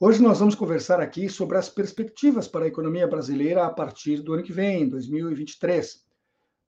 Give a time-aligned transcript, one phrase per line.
[0.00, 4.34] Hoje nós vamos conversar aqui sobre as perspectivas para a economia brasileira a partir do
[4.34, 6.04] ano que vem, 2023.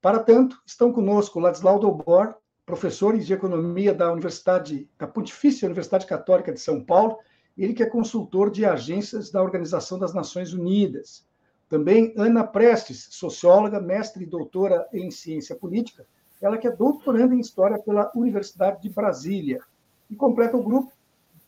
[0.00, 6.52] Para tanto, estão conosco Ladislau Dobor, professores de economia da Universidade, da Pontifícia Universidade Católica
[6.52, 7.18] de São Paulo,
[7.58, 11.26] ele que é consultor de agências da Organização das Nações Unidas.
[11.68, 16.06] Também Ana Prestes, socióloga, mestre e doutora em ciência política,
[16.40, 19.60] ela que é doutoranda em história pela Universidade de Brasília.
[20.08, 20.92] E completa o grupo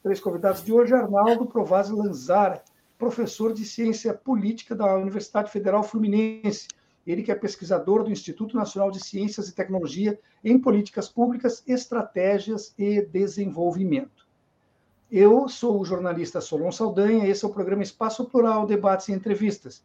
[0.03, 2.63] três convidados de hoje, Arnaldo Provazzi Lanzara,
[2.97, 6.69] professor de Ciência Política da Universidade Federal Fluminense.
[7.07, 12.75] Ele que é pesquisador do Instituto Nacional de Ciências e Tecnologia em Políticas Públicas, Estratégias
[12.77, 14.27] e Desenvolvimento.
[15.11, 19.83] Eu sou o jornalista Solon Saldanha, esse é o programa Espaço Plural, Debates e Entrevistas.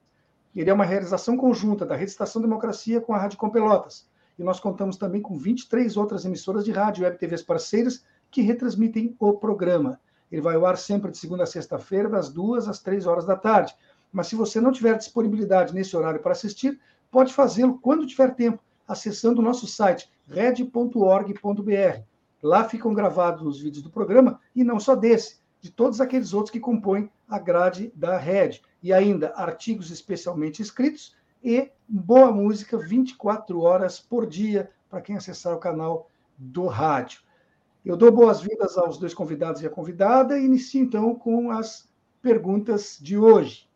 [0.54, 4.06] Ele é uma realização conjunta da Rede Estação Democracia com a Rádio Com Pelotas.
[4.38, 8.04] E nós contamos também com 23 outras emissoras de rádio e web TVs parceiras
[8.34, 10.00] que retransmitem o programa.
[10.32, 13.36] Ele vai ao ar sempre de segunda a sexta-feira, das duas às três horas da
[13.36, 13.76] tarde.
[14.12, 16.80] Mas se você não tiver disponibilidade nesse horário para assistir,
[17.12, 22.02] pode fazê-lo quando tiver tempo, acessando o nosso site red.org.br.
[22.42, 26.52] Lá ficam gravados os vídeos do programa, e não só desse, de todos aqueles outros
[26.52, 28.62] que compõem a grade da Red.
[28.82, 35.54] E ainda artigos especialmente escritos e boa música 24 horas por dia para quem acessar
[35.54, 37.22] o canal do rádio.
[37.86, 41.86] Eu dou boas-vindas aos dois convidados e a convidada e inicio então com as
[42.22, 43.68] perguntas de hoje.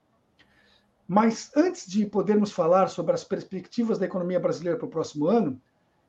[1.06, 5.62] Mas antes de podermos falar sobre as perspectivas da economia brasileira para o próximo ano,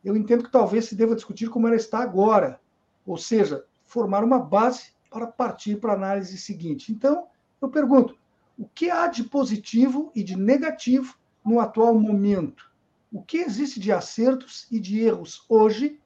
[0.04, 2.60] eu entendo que talvez se deva discutir como ela está agora,
[3.04, 6.92] ou seja, formar uma base para partir para a análise seguinte.
[6.92, 7.26] Então,
[7.60, 8.16] eu pergunto:
[8.56, 12.70] o que há de positivo e de negativo no atual momento?
[13.12, 15.98] O que existe de acertos e de erros hoje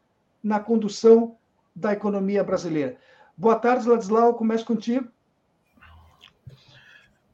[0.42, 1.36] na condução
[1.74, 2.96] da economia brasileira.
[3.36, 5.08] Boa tarde, Ladislau, começo contigo.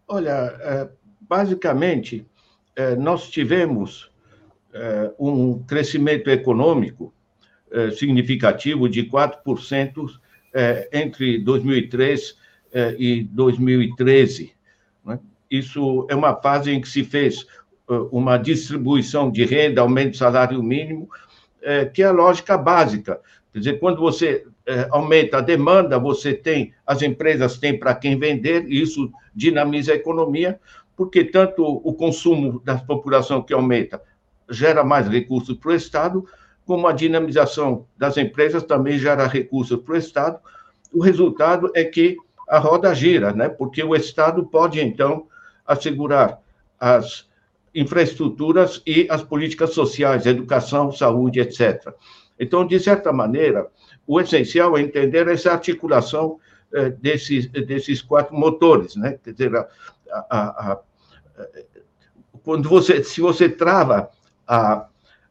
[0.06, 0.88] Olha, é,
[1.20, 2.26] basicamente,
[2.74, 4.10] é, nós tivemos
[4.72, 7.12] é, um crescimento econômico
[7.98, 10.08] significativo de 4%
[10.90, 12.34] entre 2003
[12.98, 14.54] e 2013.
[15.04, 15.20] Né?
[15.50, 17.46] Isso é uma fase em que se fez
[18.10, 21.10] uma distribuição de renda, aumento do salário mínimo,
[21.92, 23.20] que é a lógica básica
[23.52, 28.18] Quer dizer, quando você é, aumenta a demanda, você tem, as empresas têm para quem
[28.18, 30.60] vender, e isso dinamiza a economia,
[30.96, 34.02] porque tanto o consumo da população que aumenta
[34.50, 36.24] gera mais recursos para o Estado,
[36.66, 40.38] como a dinamização das empresas também gera recursos para o Estado.
[40.92, 42.16] O resultado é que
[42.48, 43.48] a roda gira, né?
[43.48, 45.26] porque o Estado pode, então,
[45.66, 46.40] assegurar
[46.78, 47.26] as
[47.74, 51.94] infraestruturas e as políticas sociais, educação, saúde, etc.
[52.38, 53.66] Então, de certa maneira,
[54.06, 56.38] o essencial é entender essa articulação
[56.72, 59.18] eh, desses, desses quatro motores, né?
[59.22, 59.66] Quer dizer, a,
[60.10, 60.80] a, a,
[62.42, 64.10] quando você, se você trava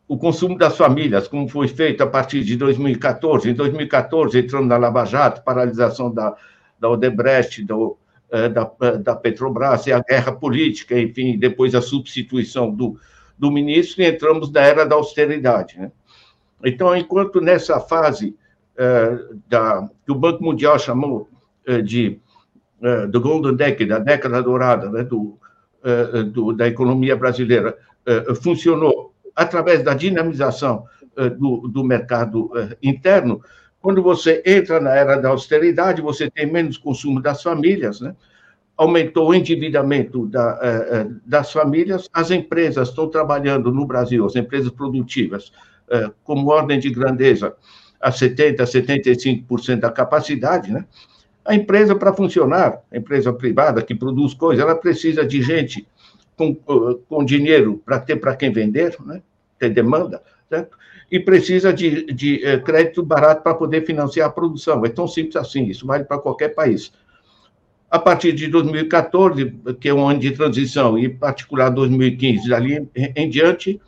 [0.08, 4.78] o consumo das famílias, como foi feito a partir de 2014, em 2014 entrando na
[4.78, 6.36] Lava Jato, paralisação da,
[6.80, 7.98] da Odebrecht, do,
[8.32, 13.00] eh, da, da Petrobras, e a guerra política, enfim, depois a substituição do,
[13.38, 15.92] do ministro, e entramos na era da austeridade, né?
[16.64, 18.36] Então, enquanto nessa fase
[18.78, 21.30] é, da, que o Banco Mundial chamou
[21.66, 22.20] é, de
[22.82, 25.38] é, do Golden Decade, da década dourada né, do,
[26.32, 27.78] do, da economia brasileira,
[28.42, 30.86] funcionou através da dinamização
[31.40, 32.52] do, do mercado
[32.84, 33.42] interno,
[33.80, 38.16] quando você entra na era da austeridade, você tem menos consumo das famílias, né?
[38.76, 40.60] aumentou o endividamento da,
[41.26, 45.68] das famílias, as empresas estão trabalhando no Brasil, as empresas produtivas, eh,
[46.24, 47.56] como ordem de grandeza
[48.00, 50.86] a 70%, 75% da capacidade, né?
[51.44, 55.88] A empresa, para funcionar, a empresa privada que produz coisas, ela precisa de gente
[56.36, 59.22] com, eh, com dinheiro para ter para quem vender, né?
[59.58, 60.78] ter demanda, certo?
[61.10, 64.86] e precisa de, de eh, crédito barato para poder financiar a produção.
[64.86, 66.92] É tão simples assim, isso vale para qualquer país.
[67.90, 72.90] A partir de 2014, que é um ano de transição, e em particular 2015, dali
[72.94, 73.82] em, em diante, eh,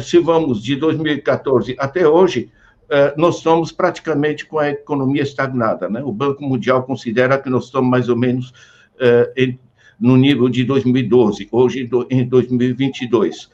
[0.00, 2.50] se vamos de 2014 até hoje,
[2.88, 5.88] eh, nós estamos praticamente com a economia estagnada.
[5.88, 6.02] Né?
[6.04, 8.52] O Banco Mundial considera que nós estamos mais ou menos
[9.00, 9.54] eh,
[9.98, 13.50] no nível de 2012, hoje em 2022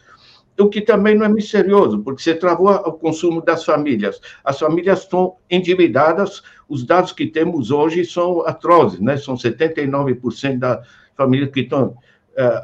[0.61, 4.21] o que também não é misterioso, porque você travou o consumo das famílias.
[4.43, 9.17] As famílias estão endividadas, os dados que temos hoje são atrozes, né?
[9.17, 10.85] São 79% das
[11.17, 11.97] famílias que estão uh,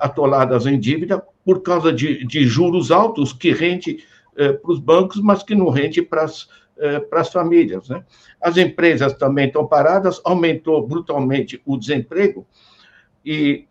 [0.00, 5.20] atoladas em dívida por causa de, de juros altos que rende uh, para os bancos,
[5.20, 6.48] mas que não rende para as
[7.12, 8.04] as famílias, né?
[8.40, 12.44] As empresas também estão paradas, aumentou brutalmente o desemprego
[13.24, 13.66] e,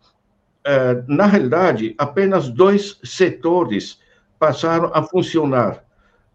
[1.06, 3.98] na realidade, apenas dois setores
[4.38, 5.84] passaram a funcionar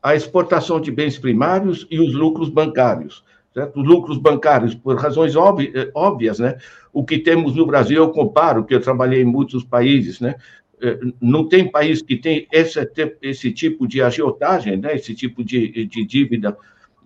[0.01, 3.23] a exportação de bens primários e os lucros bancários.
[3.53, 3.81] Certo?
[3.81, 6.57] Os lucros bancários, por razões eh, óbvias, né?
[6.93, 10.35] o que temos no Brasil, eu comparo, que eu trabalhei em muitos países, né?
[10.81, 12.79] Eh, não tem país que tem esse,
[13.21, 14.95] esse tipo de agiotagem, né?
[14.95, 16.57] esse tipo de, de dívida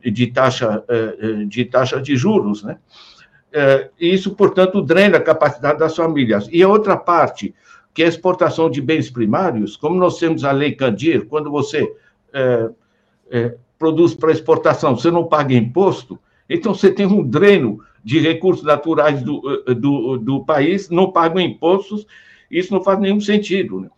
[0.04, 2.64] de taxa, eh, de taxa de juros.
[2.64, 2.78] Né?
[4.00, 6.50] Isso, portanto, drena a capacidade das famílias.
[6.52, 7.54] E a outra parte,
[7.94, 11.88] que é a exportação de bens primários, como nós temos a lei Candir, quando você
[12.34, 12.70] é,
[13.30, 18.64] é, produz para exportação, você não paga imposto, então você tem um dreno de recursos
[18.64, 22.06] naturais do, eh, do, do país, não pagam impostos,
[22.50, 23.82] isso não faz nenhum sentido.
[23.82, 23.90] Né?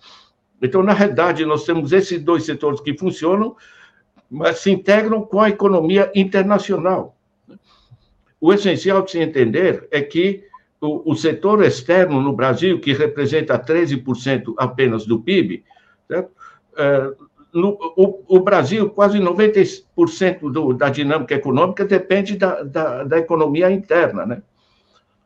[0.61, 3.55] Então, na realidade, nós temos esses dois setores que funcionam,
[4.29, 7.15] mas se integram com a economia internacional.
[8.39, 10.43] O essencial de se entender é que
[10.79, 15.63] o, o setor externo no Brasil, que representa 13% apenas do PIB,
[16.07, 16.31] certo?
[16.77, 17.13] É,
[17.53, 23.71] no, o, o, Brasil, quase 90% do, da dinâmica econômica depende da, da, da, economia
[23.71, 24.25] interna.
[24.25, 24.41] Né?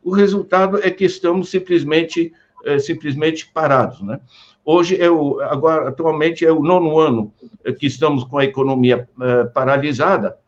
[0.00, 2.32] O resultado é que estamos simplesmente,
[2.64, 4.00] é, simplesmente parados.
[4.02, 4.20] Né?
[4.64, 7.32] Hoje, é o, agora, atualmente, é o nono ano
[7.78, 10.38] que estamos com a economia é, paralisada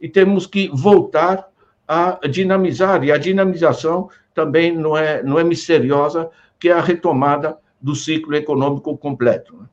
[0.00, 1.48] e temos que voltar
[1.86, 7.58] a dinamizar, e a dinamização também não é, não é misteriosa, que é a retomada
[7.80, 9.56] do ciclo econômico completo.
[9.56, 9.68] Né?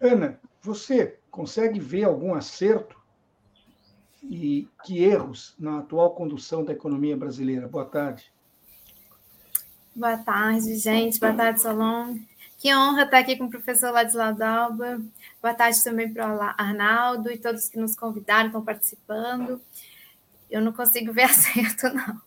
[0.00, 2.96] Ana, você consegue ver algum acerto
[4.22, 7.68] e que erros na atual condução da economia brasileira?
[7.68, 8.32] Boa tarde.
[9.94, 11.18] Boa tarde, gente.
[11.18, 12.16] Boa tarde, Solon.
[12.58, 15.00] Que honra estar aqui com o professor Ladislau Dalba.
[15.42, 19.60] Boa tarde também para o Arnaldo e todos que nos convidaram, estão participando.
[20.48, 22.20] Eu não consigo ver acerto, não.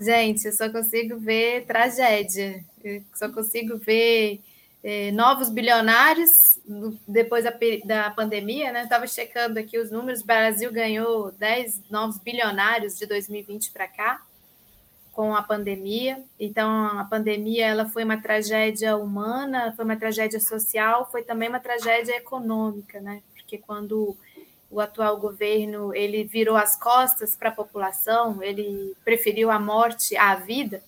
[0.00, 4.40] Gente, eu só consigo ver tragédia, eu só consigo ver
[4.82, 6.60] é, novos bilionários
[7.06, 7.52] depois da,
[7.84, 8.84] da pandemia, né?
[8.84, 14.22] Estava checando aqui os números, o Brasil ganhou 10 novos bilionários de 2020 para cá,
[15.16, 16.22] com a pandemia.
[16.38, 21.58] Então, a pandemia ela foi uma tragédia humana, foi uma tragédia social, foi também uma
[21.58, 23.22] tragédia econômica, né?
[23.34, 24.14] Porque quando
[24.70, 30.34] o atual governo ele virou as costas para a população, ele preferiu a morte à
[30.34, 30.82] vida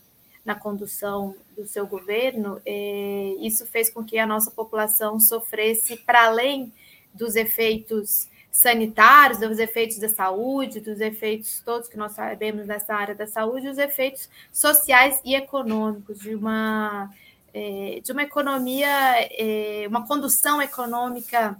[0.44, 6.26] na condução do seu governo, é, isso fez com que a nossa população sofresse para
[6.26, 6.70] além
[7.14, 8.28] dos efeitos
[8.58, 13.68] sanitários, dos efeitos da saúde, dos efeitos todos que nós sabemos nessa área da saúde,
[13.68, 17.08] os efeitos sociais e econômicos de uma
[17.54, 18.88] é, de uma economia,
[19.30, 21.56] é, uma condução econômica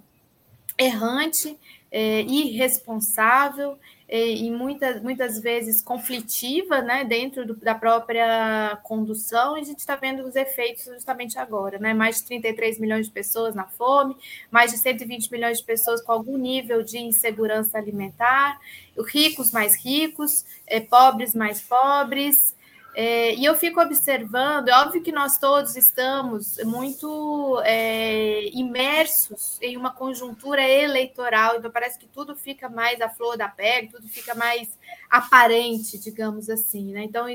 [0.77, 1.57] errante
[1.89, 3.79] é, irresponsável
[4.11, 9.77] é, e muitas, muitas vezes conflitiva né, dentro do, da própria condução, e a gente
[9.77, 11.77] está vendo os efeitos justamente agora.
[11.77, 11.93] Né?
[11.93, 14.17] Mais de 33 milhões de pessoas na fome,
[14.49, 18.59] mais de 120 milhões de pessoas com algum nível de insegurança alimentar,
[19.07, 22.57] ricos mais ricos, é, pobres mais pobres.
[23.01, 29.77] É, e eu fico observando, é óbvio que nós todos estamos muito é, imersos em
[29.77, 34.35] uma conjuntura eleitoral, então parece que tudo fica mais à flor da pele, tudo fica
[34.35, 34.77] mais
[35.09, 36.91] aparente, digamos assim.
[36.91, 37.05] Né?
[37.05, 37.25] Então,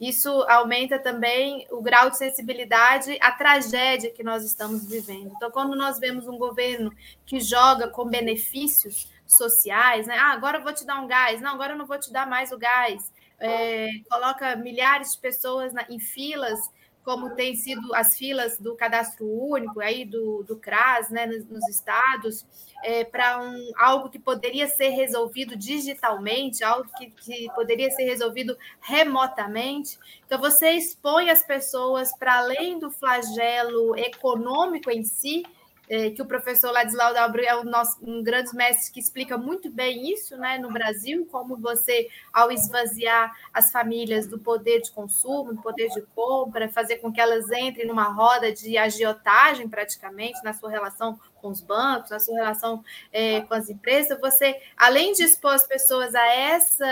[0.00, 5.32] isso aumenta também o grau de sensibilidade à tragédia que nós estamos vivendo.
[5.36, 6.92] Então, quando nós vemos um governo
[7.24, 10.16] que joga com benefícios sociais, né?
[10.18, 12.26] Ah, agora eu vou te dar um gás, não, agora eu não vou te dar
[12.26, 13.08] mais o gás
[13.42, 16.70] é, coloca milhares de pessoas na, em filas,
[17.04, 21.68] como tem sido as filas do cadastro único aí do, do CRAS, né, nos, nos
[21.68, 22.46] estados,
[22.84, 28.56] é, para um, algo que poderia ser resolvido digitalmente, algo que, que poderia ser resolvido
[28.80, 29.98] remotamente.
[30.24, 35.42] Então, você expõe as pessoas para além do flagelo econômico em si,
[35.88, 39.70] é, que o professor Ladislau Dalbro é um, nosso, um grande mestre que explica muito
[39.70, 45.54] bem isso né, no Brasil, como você, ao esvaziar as famílias do poder de consumo,
[45.54, 50.52] do poder de compra, fazer com que elas entrem numa roda de agiotagem praticamente na
[50.52, 52.82] sua relação com os bancos, na sua relação
[53.12, 56.86] é, com as empresas, você, além de expor as pessoas a essa,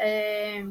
[0.00, 0.64] é,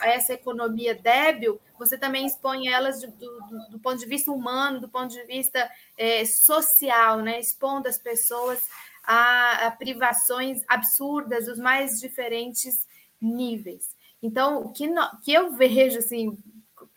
[0.00, 4.80] a essa economia débil, você também expõe elas do, do, do ponto de vista humano,
[4.80, 7.40] do ponto de vista é, social, né?
[7.40, 8.62] expondo as pessoas
[9.02, 12.86] a, a privações absurdas dos mais diferentes
[13.20, 13.96] níveis.
[14.22, 16.38] Então, o que, no, que eu vejo, assim,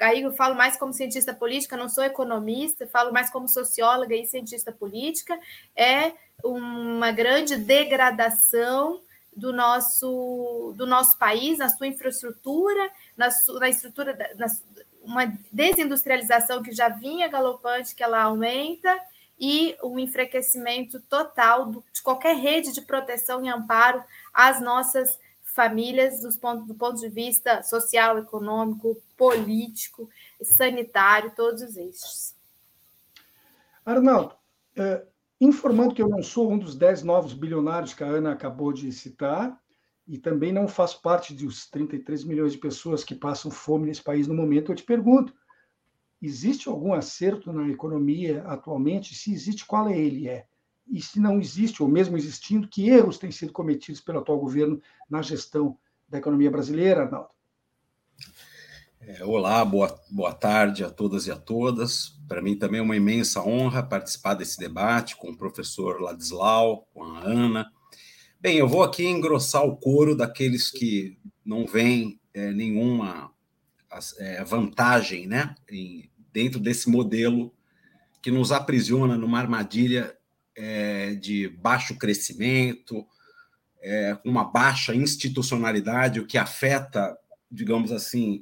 [0.05, 4.25] aí eu falo mais como cientista política, não sou economista, falo mais como socióloga e
[4.25, 5.39] cientista política,
[5.75, 9.01] é uma grande degradação
[9.35, 14.47] do nosso, do nosso país, na sua infraestrutura, na, na estrutura, na,
[15.03, 18.97] uma desindustrialização que já vinha galopante, que ela aumenta,
[19.39, 24.01] e um enfraquecimento total de qualquer rede de proteção e amparo
[24.33, 25.19] às nossas
[25.55, 30.09] famílias dos pontos, do ponto de vista social, econômico, político,
[30.41, 32.35] sanitário, todos estes.
[33.85, 34.35] Arnaldo,
[34.75, 35.05] é,
[35.39, 38.91] informando que eu não sou um dos 10 novos bilionários que a Ana acabou de
[38.91, 39.57] citar,
[40.07, 44.27] e também não faço parte dos 33 milhões de pessoas que passam fome nesse país
[44.27, 45.33] no momento, eu te pergunto,
[46.21, 49.15] existe algum acerto na economia atualmente?
[49.15, 50.45] Se existe, qual é ele é?
[50.88, 54.82] E se não existe, ou mesmo existindo, que erros têm sido cometidos pelo atual governo
[55.10, 55.77] na gestão
[56.08, 57.30] da economia brasileira, Arnaldo?
[59.01, 62.20] É, olá, boa, boa tarde a todas e a todas.
[62.27, 67.04] Para mim também é uma imensa honra participar desse debate com o professor Ladislau, com
[67.04, 67.72] a Ana.
[68.39, 73.32] Bem, eu vou aqui engrossar o coro daqueles que não veem é, nenhuma
[74.18, 77.54] é, vantagem né, em, dentro desse modelo
[78.22, 80.15] que nos aprisiona numa armadilha
[80.55, 83.05] é, de baixo crescimento,
[83.81, 87.17] é, uma baixa institucionalidade, o que afeta,
[87.51, 88.41] digamos assim,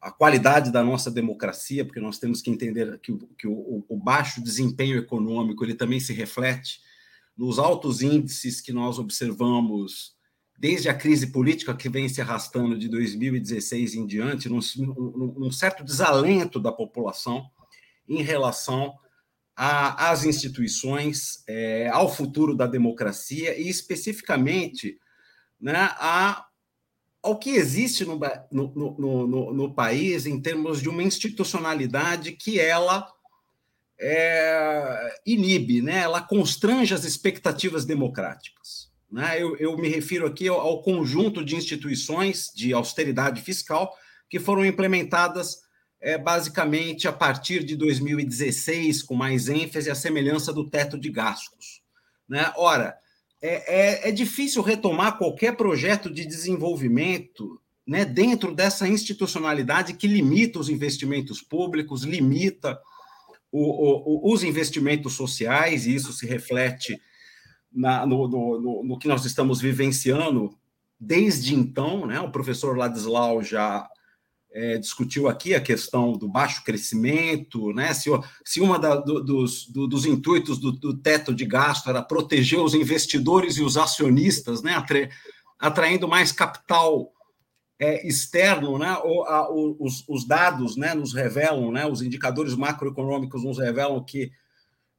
[0.00, 4.40] a qualidade da nossa democracia, porque nós temos que entender que, que o, o, baixo
[4.40, 6.80] desempenho econômico ele também se reflete
[7.36, 10.14] nos altos índices que nós observamos
[10.58, 14.60] desde a crise política que vem se arrastando de 2016 em diante, num,
[15.36, 17.50] num, certo desalento da população
[18.08, 18.94] em relação
[19.56, 24.98] a, às instituições, é, ao futuro da democracia e, especificamente,
[25.58, 26.44] né, a,
[27.22, 28.20] ao que existe no,
[28.52, 33.10] no, no, no, país em termos de uma institucionalidade que ela
[33.98, 38.92] é, inibe, né, ela constrange as expectativas democráticas.
[39.10, 39.42] Né?
[39.42, 43.90] Eu, eu me refiro aqui ao, ao conjunto de instituições de austeridade fiscal
[44.28, 45.65] que foram implementadas
[46.06, 51.82] é basicamente a partir de 2016, com mais ênfase, a semelhança do teto de gastos.
[52.28, 52.52] Né?
[52.56, 52.96] Ora,
[53.42, 60.60] é, é, é difícil retomar qualquer projeto de desenvolvimento né, dentro dessa institucionalidade que limita
[60.60, 62.78] os investimentos públicos, limita
[63.50, 67.00] o, o, os investimentos sociais, e isso se reflete
[67.72, 70.56] na, no, no, no, que nós estamos vivenciando
[71.00, 72.06] desde então.
[72.06, 72.20] Né?
[72.20, 73.90] O professor Ladislau já
[74.56, 77.92] é, discutiu aqui a questão do baixo crescimento, né?
[77.92, 78.08] Se,
[78.42, 82.72] se uma do, dos, do, dos intuitos do, do, teto de gasto era proteger os
[82.72, 84.72] investidores e os acionistas, né?
[84.72, 85.10] Atra,
[85.58, 87.12] atraindo mais capital
[87.78, 88.96] é, externo, né?
[89.04, 90.94] O, a, os, os, dados, né?
[90.94, 91.84] Nos revelam, né?
[91.84, 94.32] Os indicadores macroeconômicos nos revelam que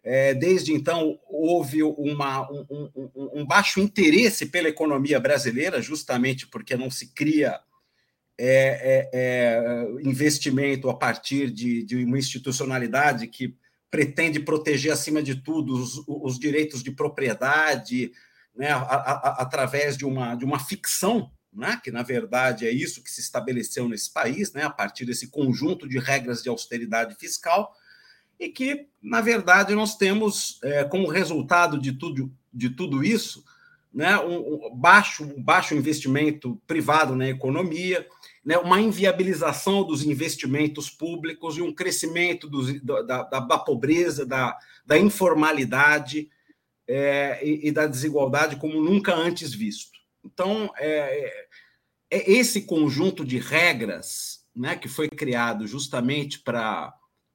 [0.03, 6.77] é, desde então houve uma, um, um, um baixo interesse pela economia brasileira, justamente porque
[6.77, 7.59] não se cria
[8.38, 13.56] é, é, é, investimento a partir de, de, uma institucionalidade que
[13.89, 18.12] pretende proteger, acima de tudo, os, os direitos de propriedade,
[18.56, 23.03] né, a, a, através de uma, de uma ficção, né, que na verdade é isso
[23.03, 27.74] que se estabeleceu nesse país, né, a partir desse conjunto de regras de austeridade fiscal,
[28.39, 33.44] e que, na verdade, nós temos é, como resultado de tudo, de tudo isso
[33.98, 38.06] né, um, um baixo, um baixo investimento privado na economia,
[38.47, 44.57] né, uma inviabilização dos investimentos públicos e um crescimento dos, da, da, da, pobreza, da,
[44.85, 46.29] da informalidade
[46.87, 49.99] é, e, e, da desigualdade como nunca antes visto.
[50.23, 51.47] Então, é, é,
[52.09, 56.93] é esse conjunto de regras né, que foi criado justamente para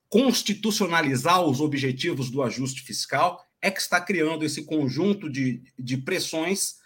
[0.08, 6.76] constitucionalizar os objetivos do ajuste fiscal é que está criando esse conjunto de, de pressões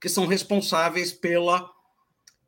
[0.00, 1.70] que são responsáveis pela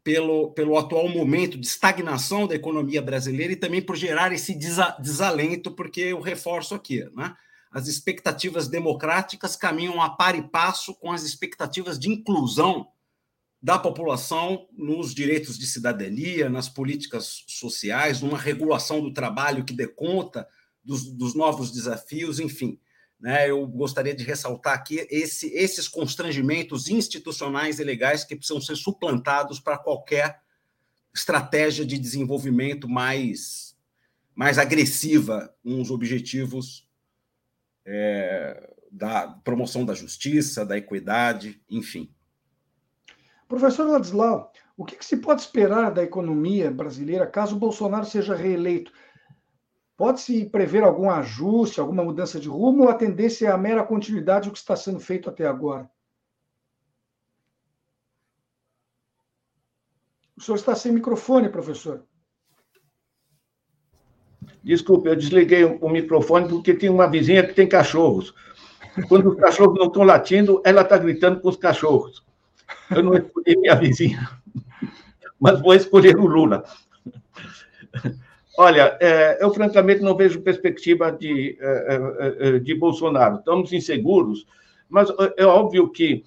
[0.08, 4.58] pelo, pelo atual momento de estagnação da economia brasileira e também por gerar esse
[4.98, 7.36] desalento, porque eu reforço aqui, né?
[7.70, 12.88] as expectativas democráticas caminham a par e passo com as expectativas de inclusão
[13.60, 19.86] da população nos direitos de cidadania, nas políticas sociais, numa regulação do trabalho que dê
[19.86, 20.48] conta
[20.82, 22.80] dos, dos novos desafios, enfim.
[23.20, 28.76] Né, eu gostaria de ressaltar aqui esse, esses constrangimentos institucionais e legais que precisam ser
[28.76, 30.40] suplantados para qualquer
[31.12, 33.76] estratégia de desenvolvimento mais,
[34.36, 36.88] mais agressiva nos objetivos
[37.84, 42.14] é, da promoção da justiça, da equidade, enfim.
[43.48, 48.92] Professor Ladislau, o que, que, se pode esperar da economia brasileira caso Bolsonaro seja reeleito?
[49.98, 54.48] Pode-se prever algum ajuste, alguma mudança de rumo ou a tendência é a mera continuidade
[54.48, 55.90] do que está sendo feito até agora?
[60.36, 62.04] O senhor está sem microfone, professor.
[64.62, 68.32] Desculpe, eu desliguei o microfone porque tem uma vizinha que tem cachorros.
[69.08, 72.24] Quando os cachorros não estão latindo, ela está gritando com os cachorros.
[72.88, 74.40] Eu não escolhi minha vizinha,
[75.40, 76.62] mas vou escolher o Lula.
[78.60, 82.00] Olha, é, eu francamente não vejo perspectiva de, é,
[82.40, 83.36] é, de Bolsonaro.
[83.36, 84.48] Estamos inseguros,
[84.88, 86.24] mas é óbvio que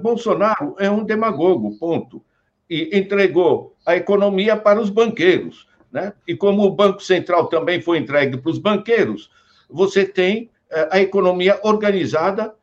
[0.00, 2.22] Bolsonaro é um demagogo, ponto.
[2.70, 5.66] E entregou a economia para os banqueiros.
[5.90, 6.12] Né?
[6.26, 9.28] E como o Banco Central também foi entregue para os banqueiros,
[9.68, 10.50] você tem
[10.90, 12.54] a economia organizada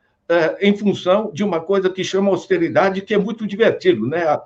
[0.62, 4.08] em função de uma coisa que chama austeridade, que é muito divertido.
[4.08, 4.24] Né?
[4.24, 4.42] A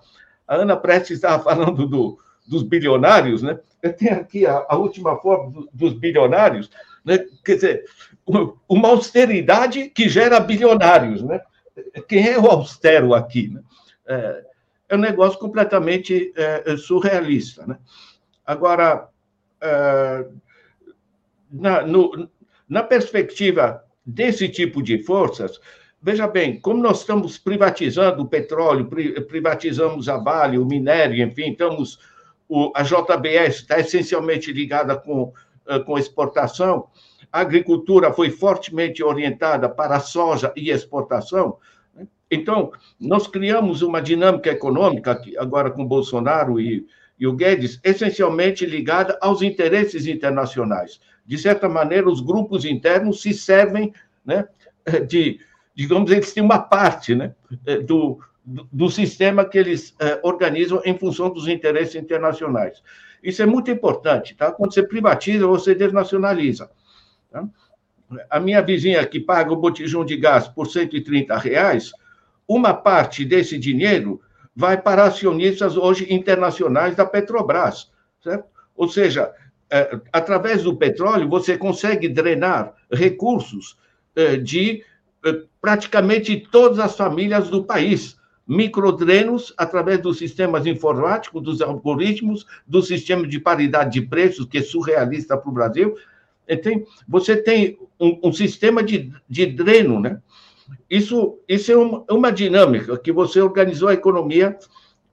[0.47, 3.59] Ana Prestes estava falando do, dos bilionários, né?
[3.81, 6.69] Eu tenho aqui a, a última forma do, dos bilionários,
[7.03, 7.19] né?
[7.43, 7.85] Quer dizer,
[8.67, 11.41] uma austeridade que gera bilionários, né?
[12.07, 13.61] Quem é o austero aqui, né?
[14.07, 14.43] É,
[14.89, 17.77] é um negócio completamente é, surrealista, né?
[18.45, 19.09] Agora,
[19.61, 20.25] é,
[21.51, 22.29] na, no,
[22.67, 25.59] na perspectiva desse tipo de forças,
[26.01, 28.87] Veja bem, como nós estamos privatizando o petróleo,
[29.27, 31.99] privatizamos a Vale, o minério, enfim, estamos
[32.47, 35.33] o, a JBS está essencialmente ligada com,
[35.67, 36.87] uh, com exportação,
[37.31, 41.57] a agricultura foi fortemente orientada para a soja e exportação.
[41.93, 42.07] Né?
[42.31, 46.85] Então, nós criamos uma dinâmica econômica, agora com Bolsonaro e,
[47.19, 50.99] e o Guedes, essencialmente ligada aos interesses internacionais.
[51.25, 53.93] De certa maneira, os grupos internos se servem
[54.25, 54.47] né,
[55.07, 55.39] de,
[55.75, 57.33] digamos, eles têm uma parte né,
[57.85, 62.81] do, do, sistema que eles eh, organizam em função dos interesses internacionais.
[63.21, 64.53] Isso é muito importante, tá?
[64.53, 66.71] Quando você privatiza, você desnacionaliza.
[67.29, 67.45] Tá?
[68.29, 71.91] A minha vizinha que paga o botijão de gás por 130 reais,
[72.47, 74.21] uma parte desse dinheiro
[74.55, 77.91] vai para acionistas hoje internacionais da Petrobras,
[78.23, 78.45] certo?
[78.77, 79.29] Ou seja,
[79.69, 83.77] eh, através do petróleo, você consegue drenar recursos
[84.15, 84.85] eh, de
[85.59, 88.16] praticamente todas as famílias do país
[88.47, 94.61] microdrenos através dos sistemas informáticos, dos algoritmos, do sistema de paridade de preços, que é
[94.61, 95.95] surrealista para o Brasil.
[96.47, 100.21] Então, você tem um, um sistema de, de dreno, né?
[100.89, 104.57] Isso, isso é uma, uma dinâmica que você organizou a economia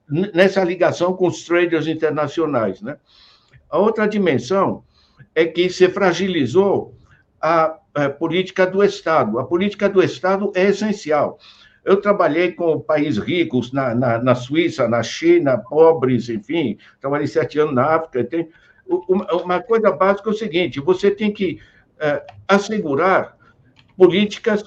[0.09, 2.97] nessa ligação com os traders internacionais, né?
[3.69, 4.83] A outra dimensão
[5.33, 6.95] é que se fragilizou
[7.41, 9.39] a, a política do Estado.
[9.39, 11.37] A política do Estado é essencial.
[11.85, 17.59] Eu trabalhei com países ricos na, na, na, Suíça, na China, pobres, enfim, trabalhei sete
[17.59, 18.23] anos na África.
[18.23, 18.49] Tem,
[18.87, 21.59] uma, coisa básica é o seguinte: você tem que
[21.99, 23.37] é, assegurar
[23.95, 24.63] políticas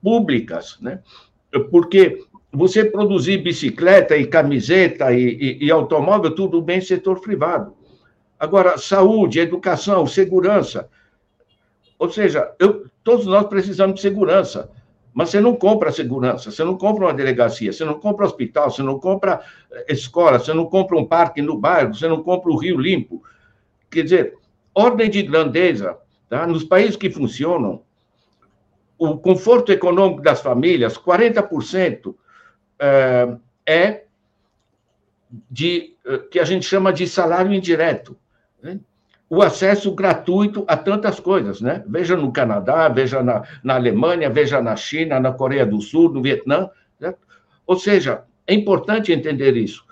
[0.00, 1.00] públicas, né?
[1.70, 7.74] Porque você produzir bicicleta e camiseta e, e, e automóvel, tudo bem setor privado.
[8.38, 10.88] Agora, saúde, educação, segurança.
[11.98, 14.70] Ou seja, eu, todos nós precisamos de segurança.
[15.14, 18.82] Mas você não compra segurança, você não compra uma delegacia, você não compra hospital, você
[18.82, 22.56] não compra eh, escola, você não compra um parque no bairro, você não compra o
[22.56, 23.22] rio limpo.
[23.88, 24.38] Quer dizer,
[24.74, 25.96] ordem de grandeza,
[26.28, 26.44] tá?
[26.48, 27.82] nos países que funcionam,
[28.98, 32.14] o conforto econômico das famílias, 40%
[32.80, 34.04] é, é
[35.48, 38.16] de eh, que a gente chama de salário indireto.
[38.60, 38.80] Né?
[39.34, 41.82] O acesso gratuito a tantas coisas, né?
[41.88, 46.22] Veja no Canadá, veja na, na Alemanha, veja na China, na Coreia do Sul, no
[46.22, 46.70] Vietnã.
[47.00, 47.18] Certo?
[47.66, 49.84] Ou seja, é importante entender isso.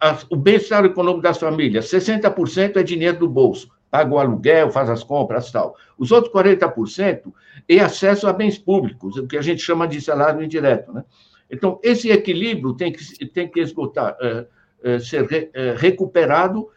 [0.00, 4.88] As, o bem-estar econômico das famílias, 60% é dinheiro do bolso, paga o aluguel, faz
[4.88, 5.76] as compras e tal.
[5.98, 7.30] Os outros 40%
[7.68, 11.04] é acesso a bens públicos, o que a gente chama de salário indireto, né?
[11.50, 14.46] Então, esse equilíbrio tem que, tem que esgotar, é,
[14.84, 16.68] é, ser re, é, recuperado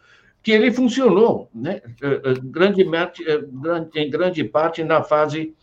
[0.44, 1.82] que ele funcionou, né?
[2.02, 3.42] Eh, eh, grandemente, eh,
[3.96, 5.56] em grande parte na fase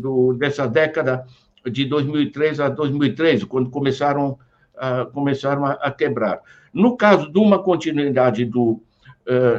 [0.00, 1.24] do, dessa década
[1.70, 4.36] de 2003 a 2013, quando começaram,
[4.76, 6.40] a, começaram a, a quebrar.
[6.74, 8.82] No caso de uma continuidade do,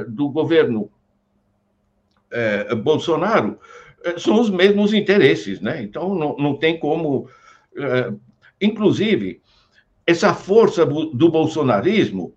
[0.10, 0.92] do governo
[2.84, 3.58] Bolsonaro,
[4.18, 5.82] são os mesmos interesses, né?
[5.82, 7.30] Então, não, não tem como.
[8.60, 9.42] Inclusive,
[10.06, 12.34] essa força do bolsonarismo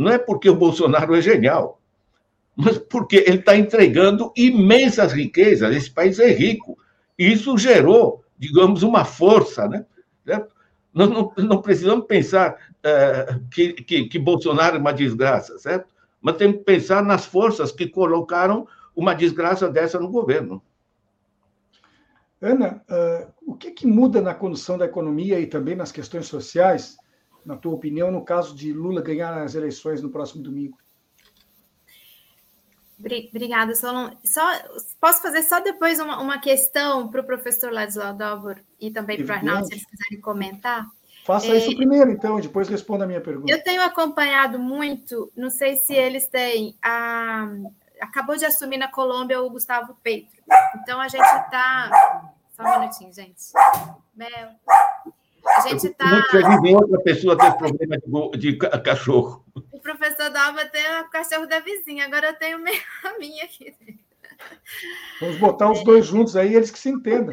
[0.00, 1.78] não é porque o Bolsonaro é genial,
[2.56, 5.76] mas porque ele está entregando imensas riquezas.
[5.76, 6.78] Esse país é rico.
[7.18, 9.84] Isso gerou, digamos, uma força, né?
[10.92, 15.94] Nós não, não precisamos pensar uh, que, que, que Bolsonaro é uma desgraça, certo?
[16.18, 20.62] Mas temos que pensar nas forças que colocaram uma desgraça dessa no governo.
[22.40, 26.96] Ana, uh, o que, que muda na condução da economia e também nas questões sociais,
[27.44, 30.78] na tua opinião, no caso de Lula ganhar as eleições no próximo domingo?
[32.98, 34.10] Obrigada, Solon.
[34.22, 34.42] Só,
[35.00, 39.34] posso fazer só depois uma, uma questão para o professor Ladislau Dalbor e também para
[39.34, 40.86] o Arnaldo, se eles quiserem comentar?
[41.24, 43.50] Faça é, isso primeiro, então, e depois responda a minha pergunta.
[43.50, 47.48] Eu tenho acompanhado muito, não sei se eles têm, a,
[48.00, 50.42] acabou de assumir na Colômbia o Gustavo Petro.
[50.76, 52.30] Então, a gente está...
[52.54, 53.40] Só um minutinho, gente.
[54.14, 54.50] Mel...
[55.46, 56.22] A gente está.
[56.74, 57.96] outra pessoa teve problema
[58.36, 59.44] de, de cachorro.
[59.72, 62.58] O professor Dalva tem o cachorro da vizinha, agora eu tenho
[63.04, 63.74] a minha aqui.
[65.20, 67.32] Vamos botar os dois juntos aí, eles que se entendam.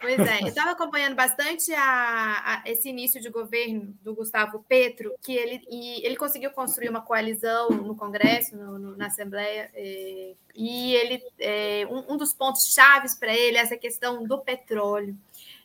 [0.00, 5.12] Pois é, eu estava acompanhando bastante a, a, esse início de governo do Gustavo Petro,
[5.20, 9.78] que ele, e ele conseguiu construir uma coalizão no Congresso, no, no, na Assembleia, e,
[9.78, 14.38] é, e ele é, um, um dos pontos chaves para ele é essa questão do
[14.38, 15.14] petróleo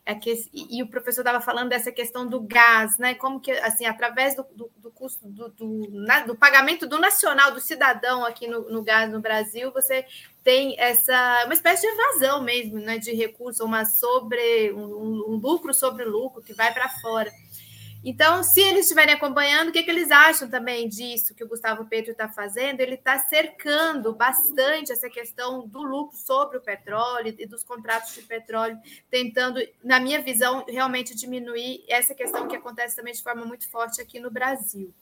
[0.05, 3.15] é que, e, o professor estava falando dessa questão do gás, né?
[3.15, 7.51] Como que, assim, através do, do, do custo do, do, na, do, pagamento do nacional,
[7.51, 10.05] do cidadão aqui no, no, gás no Brasil, você
[10.43, 12.99] tem essa uma espécie de evasão mesmo, né?
[12.99, 17.31] De recurso, uma sobre um, um lucro sobre lucro que vai para fora.
[18.07, 21.87] Então, se eles estiverem acompanhando, o que, que eles acham também disso que o Gustavo
[21.87, 22.79] Petro está fazendo?
[22.79, 28.21] Ele está cercando bastante essa questão do lucro sobre o petróleo e dos contratos de
[28.21, 28.77] petróleo,
[29.09, 33.99] tentando, na minha visão, realmente diminuir essa questão que acontece também de forma muito forte
[33.99, 34.93] aqui no Brasil.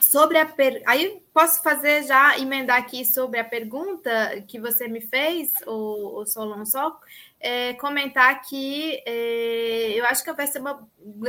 [0.00, 0.82] Sobre a per...
[0.86, 6.26] aí posso fazer já emendar aqui sobre a pergunta que você me fez, o, o
[6.26, 7.00] Solon Sol,
[7.40, 10.88] é, comentar que é, eu acho que ser uma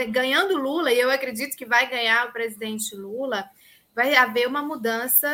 [0.09, 3.49] ganhando Lula e eu acredito que vai ganhar o presidente Lula,
[3.93, 5.27] vai haver uma mudança.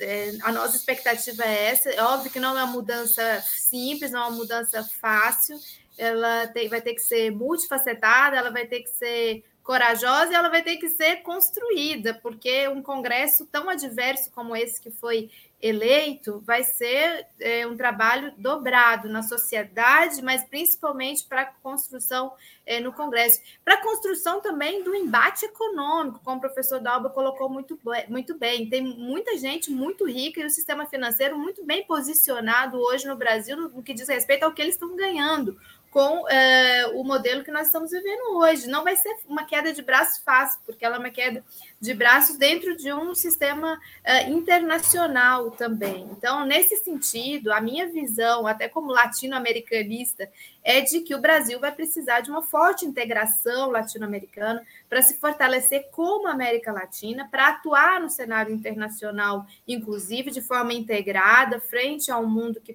[0.00, 1.90] É, a nossa expectativa é essa.
[1.90, 5.56] É óbvio que não é uma mudança simples, não é uma mudança fácil.
[5.96, 10.48] Ela tem, vai ter que ser multifacetada, ela vai ter que ser corajosa e ela
[10.48, 15.30] vai ter que ser construída, porque um Congresso tão adverso como esse que foi
[15.62, 22.32] eleito vai ser é, um trabalho dobrado na sociedade, mas principalmente para a construção
[22.64, 23.40] é, no Congresso.
[23.64, 28.68] Para a construção também do embate econômico, como o professor Dalba colocou muito, muito bem.
[28.68, 33.56] Tem muita gente muito rica e o sistema financeiro muito bem posicionado hoje no Brasil
[33.56, 35.58] no, no que diz respeito ao que eles estão ganhando
[35.90, 38.68] com é, o modelo que nós estamos vivendo hoje.
[38.68, 41.44] Não vai ser uma queda de braço fácil, porque ela é uma queda
[41.80, 46.08] de braços dentro de um sistema é, internacional também.
[46.12, 50.30] Então, nesse sentido, a minha visão, até como latino-americanista,
[50.62, 55.88] é de que o Brasil vai precisar de uma forte integração latino-americana para se fortalecer
[55.90, 62.28] como América Latina, para atuar no cenário internacional, inclusive de forma integrada, frente a um
[62.28, 62.74] mundo que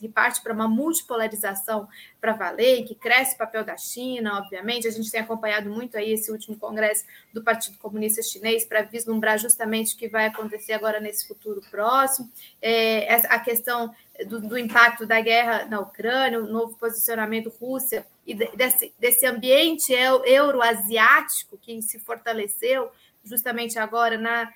[0.00, 1.88] que parte para uma multipolarização
[2.20, 4.88] para valer, que cresce o papel da China, obviamente.
[4.88, 9.38] A gente tem acompanhado muito aí esse último congresso do Partido Comunista Chinês para vislumbrar
[9.38, 12.30] justamente o que vai acontecer agora nesse futuro próximo.
[12.60, 13.94] É, a questão
[14.26, 19.92] do, do, impacto da guerra na Ucrânia, o novo posicionamento Rússia e desse, desse ambiente
[19.92, 22.90] euroasiático que se fortaleceu
[23.24, 24.50] justamente agora na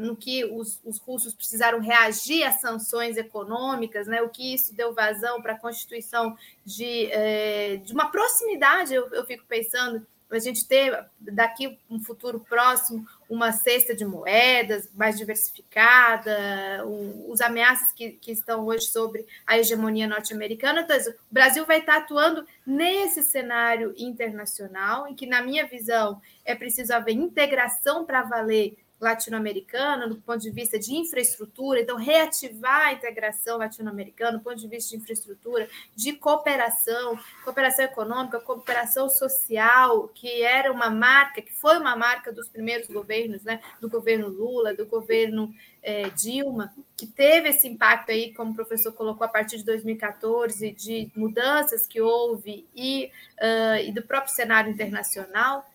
[0.00, 4.20] no que os, os, russos precisaram reagir às sanções econômicas, né?
[4.20, 9.24] o que isso deu vazão para a constituição de, uh, de uma proximidade, eu, eu
[9.24, 16.84] fico pensando, a gente ter daqui um futuro próximo uma cesta de moedas mais diversificada,
[16.86, 20.82] um, os ameaças que, que, estão hoje sobre a hegemonia norte-americana.
[20.82, 26.54] Então, o Brasil vai estar atuando nesse cenário internacional, em que, na minha visão, é
[26.54, 32.92] preciso haver integração para valer latino-americana, do ponto de vista de infraestrutura, então reativar a
[32.92, 40.42] integração latino-americana, do ponto de vista de infraestrutura, de cooperação, cooperação econômica, cooperação social, que
[40.42, 44.86] era uma marca, que foi uma marca dos primeiros governos, né, do governo Lula, do
[44.86, 49.64] governo é, Dilma, que teve esse impacto aí, como o professor colocou, a partir de
[49.64, 55.70] 2014, de mudanças que houve e, uh, e do próprio cenário internacional.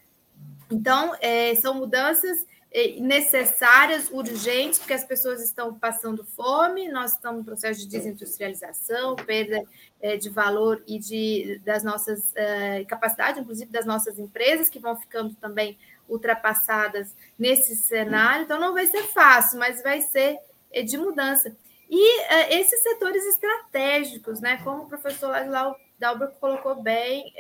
[0.69, 2.45] Então, é, são mudanças
[2.99, 9.63] necessárias, urgentes, porque as pessoas estão passando fome, nós estamos no processo de desindustrialização, perda
[10.01, 14.95] é, de valor e de, das nossas é, capacidades, inclusive das nossas empresas, que vão
[14.95, 15.77] ficando também
[16.09, 18.45] ultrapassadas nesse cenário.
[18.45, 20.39] Então, não vai ser fácil, mas vai ser
[20.71, 21.55] é, de mudança.
[21.87, 22.23] E
[22.55, 27.31] esses setores estratégicos, né, como o professor Ladislau Dalber colocou bem,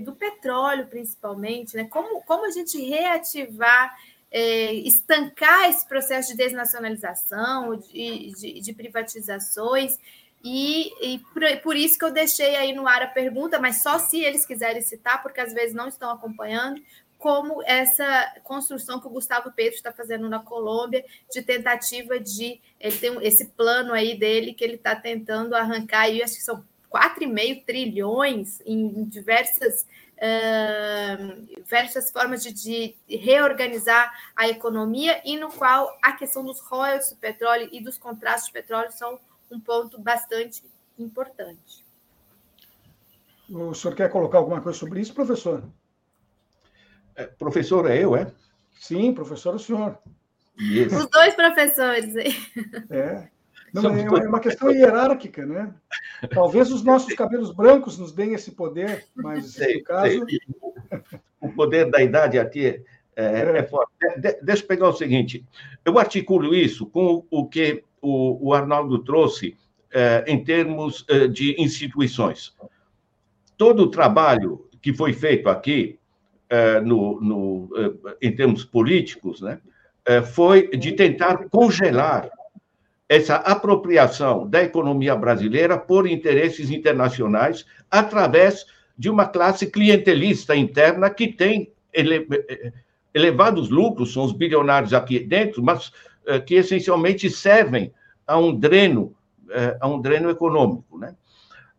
[0.00, 3.96] do petróleo principalmente, né, como, como a gente reativar
[4.30, 9.98] é, estancar esse processo de desnacionalização, de, de, de privatizações,
[10.44, 13.98] e, e por, por, isso que eu deixei aí no ar a pergunta, mas só
[13.98, 16.80] se eles quiserem citar, porque às vezes não estão acompanhando,
[17.18, 22.60] como essa construção que o Gustavo Petro está fazendo na Colômbia, de tentativa de.
[22.78, 26.64] Ele tem esse plano aí dele que ele está tentando arrancar, e acho que são
[26.92, 29.86] 4,5 trilhões em diversas
[31.56, 37.16] diversas formas de, de, reorganizar a economia e no qual a questão dos royalties do
[37.16, 40.62] petróleo e dos contratos de petróleo são um ponto bastante
[40.98, 41.84] importante.
[43.48, 45.62] O senhor quer colocar alguma coisa sobre isso, professor?
[47.14, 48.32] É, professor é eu, é?
[48.74, 49.98] Sim, professor é o senhor.
[50.58, 50.92] Yes.
[50.92, 52.34] Os dois professores aí.
[52.90, 53.28] É.
[53.72, 55.74] Não, é, é uma questão hierárquica, né?
[56.30, 60.26] Talvez os nossos cabelos brancos nos deem esse poder, mas sei, no caso.
[60.26, 60.40] Sei.
[61.40, 62.82] O poder da idade aqui
[63.14, 63.58] é, é.
[63.58, 63.90] é forte.
[64.18, 65.44] De, deixa eu pegar o seguinte:
[65.84, 69.56] eu articulo isso com o que o, o Arnaldo trouxe
[69.92, 72.54] é, em termos é, de instituições.
[73.56, 75.98] Todo o trabalho que foi feito aqui,
[76.48, 79.60] é, no, no, é, em termos políticos, né,
[80.32, 82.30] foi de tentar congelar
[83.08, 88.66] essa apropriação da economia brasileira por interesses internacionais através
[88.98, 92.26] de uma classe clientelista interna que tem ele,
[93.14, 95.92] elevados lucros, são os bilionários aqui dentro, mas
[96.26, 97.92] eh, que essencialmente servem
[98.26, 99.14] a um dreno,
[99.50, 101.14] eh, a um dreno econômico, né?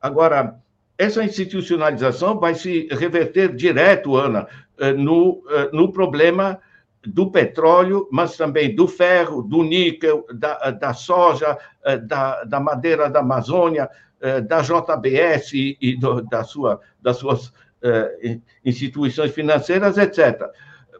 [0.01, 0.59] Agora,
[0.97, 4.47] essa institucionalização vai se reverter direto, Ana,
[4.79, 6.59] eh, no, no problema
[7.07, 13.09] do petróleo, mas também do ferro, do níquel, da, da soja, eh, da, da madeira
[13.09, 13.89] da Amazônia,
[14.19, 20.49] eh, da JBS e, do, da sua, das suas uh, instituições financeiras, etc.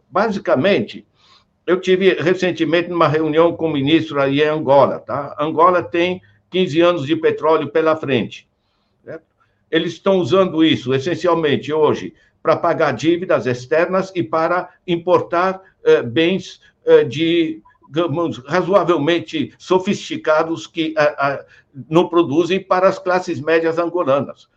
[0.10, 1.06] Basicamente,
[1.65, 5.00] eu tive recentemente uma reunião com o ministro aí em Angola.
[5.00, 5.36] Tá?
[5.39, 8.48] Angola tem 15 anos de petróleo pela frente.
[9.04, 9.26] Certo?
[9.70, 16.62] Eles estão usando isso essencialmente hoje para pagar dívidas externas e para importar eh, bens
[16.86, 20.93] eh, de digamos, razoavelmente sofisticados que
[21.89, 24.50] não produzem para as classes médias angolanas.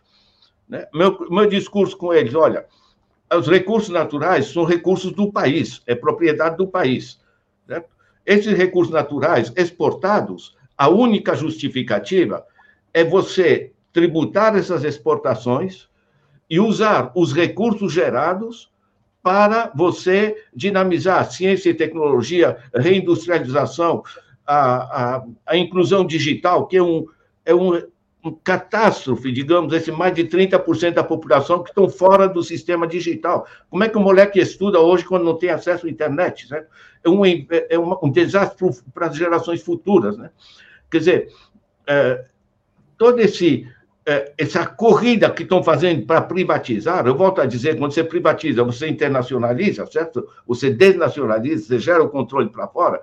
[0.68, 0.86] Né?
[0.92, 2.66] Meu, meu discurso com eles, olha,
[3.32, 7.20] os recursos naturais são recursos do país, é propriedade do país.
[8.26, 12.44] Esses recursos naturais exportados, a única justificativa
[12.92, 15.88] é você tributar essas exportações
[16.50, 18.70] e usar os recursos gerados
[19.22, 24.02] para você dinamizar a ciência e tecnologia, reindustrialização,
[24.46, 27.06] a, a, a inclusão digital, que é um,
[27.44, 27.80] é um,
[28.24, 33.46] um catástrofe, digamos, esse mais de 30% da população que estão fora do sistema digital.
[33.68, 36.48] Como é que o moleque estuda hoje quando não tem acesso à internet?
[36.48, 36.68] Certo?
[37.04, 40.16] É, um, é um desastre para as gerações futuras.
[40.16, 40.30] Né?
[40.90, 41.28] Quer dizer,
[41.86, 42.24] é,
[42.98, 43.66] todo esse
[44.06, 48.64] é, essa corrida que estão fazendo para privatizar, eu volto a dizer, quando você privatiza,
[48.64, 50.26] você internacionaliza, certo?
[50.46, 53.00] Você desnacionaliza, você gera o controle para fora.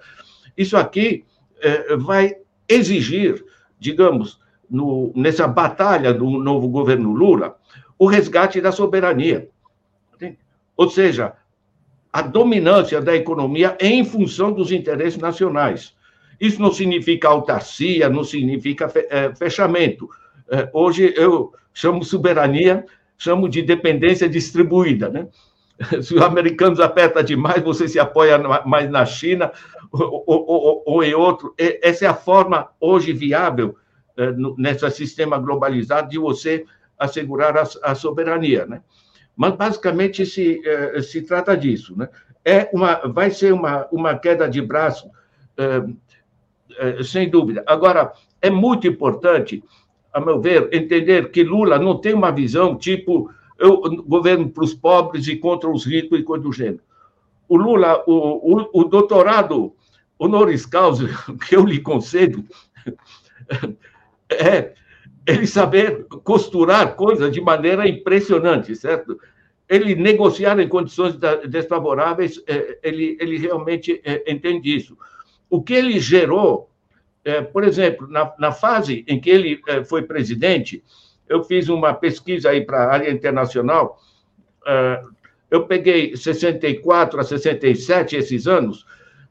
[0.57, 1.23] Isso aqui
[1.61, 2.35] é, vai
[2.67, 3.43] exigir,
[3.79, 7.57] digamos, no, nessa batalha do novo governo Lula,
[7.97, 9.49] o resgate da soberania.
[10.75, 11.33] Ou seja,
[12.13, 15.95] a dominância da economia em função dos interesses nacionais.
[16.39, 20.07] Isso não significa autarcia, não significa é, fechamento
[20.73, 22.85] hoje eu chamo soberania,
[23.17, 25.27] chamo de dependência distribuída, né?
[26.01, 29.51] Se os americanos apertam demais, você se apoia mais na China
[29.91, 31.53] ou, ou, ou em outro.
[31.57, 33.77] Essa é a forma hoje viável
[34.17, 36.65] é, nesse sistema globalizado de você
[36.97, 38.81] assegurar a, a soberania, né?
[39.35, 42.09] Mas basicamente se é, se trata disso, né?
[42.43, 45.11] É uma, vai ser uma, uma queda de braço,
[47.03, 47.61] sem dúvida.
[47.67, 49.61] Agora é muito importante
[50.13, 54.73] a meu ver, entender que Lula não tem uma visão tipo eu governo para os
[54.73, 56.81] pobres e contra os ricos e coisa do gênero.
[57.49, 59.73] O Lula, o, o, o doutorado
[60.19, 61.07] honoris causa
[61.47, 62.45] que eu lhe concedo
[64.29, 64.73] é
[65.25, 69.17] ele saber costurar coisas de maneira impressionante, certo?
[69.69, 71.17] ele negociar em condições
[71.49, 74.97] desfavoráveis, é, ele, ele realmente é, entende isso.
[75.49, 76.69] O que ele gerou,
[77.27, 80.81] é, por exemplo, na, na fase em que ele foi presidente,
[81.27, 84.01] eu fiz uma pesquisa aí para a área internacional,
[85.51, 88.85] eu peguei 64 a 67 esses anos,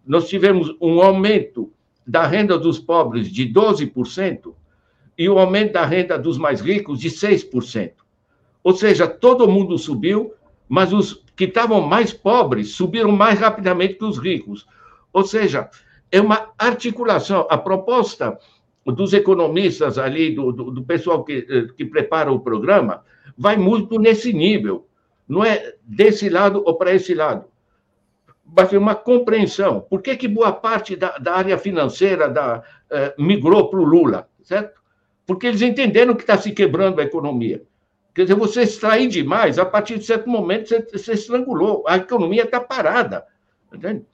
[0.06, 1.72] nós tivemos um aumento
[2.06, 4.54] da renda dos pobres de 12%
[5.16, 7.92] e o aumento da renda dos mais ricos de 6%.
[8.62, 10.34] Ou seja, todo mundo subiu,
[10.68, 14.66] mas os que estavam mais pobres subiram mais rapidamente que os ricos.
[15.12, 15.70] Ou seja,
[16.10, 17.46] é uma articulação.
[17.50, 18.38] A proposta
[18.84, 23.04] dos economistas ali, do, do, do pessoal que, eh, que prepara o programa,
[23.36, 24.86] vai muito nesse nível.
[25.28, 27.46] Não é desse lado ou para esse lado.
[28.70, 29.80] Ser uma compreensão.
[29.80, 34.28] Por que, que boa parte da, da área financeira da, eh, migrou para o Lula?
[34.42, 34.80] Certo?
[35.26, 37.64] Porque eles entenderam que está se quebrando a economia.
[38.14, 42.44] Quer dizer, você extrair demais, a partir de certo momento você, você estrangulou, a economia
[42.44, 43.26] está parada.
[43.72, 44.06] Entende?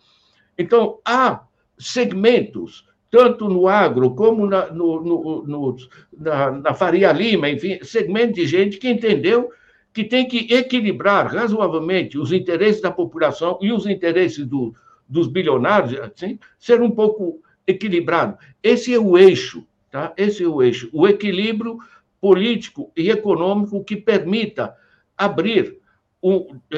[0.59, 1.43] Então, há
[1.83, 5.77] segmentos, tanto no agro como na, no, no, no,
[6.19, 9.51] na, na Faria Lima, enfim, segmento de gente que entendeu
[9.93, 14.75] que tem que equilibrar razoavelmente os interesses da população e os interesses do,
[15.07, 18.39] dos bilionários, assim, ser um pouco equilibrado.
[18.63, 20.13] Esse é o eixo, tá?
[20.17, 20.89] Esse é o eixo.
[20.93, 21.79] O equilíbrio
[22.21, 24.75] político e econômico que permita
[25.17, 25.77] abrir,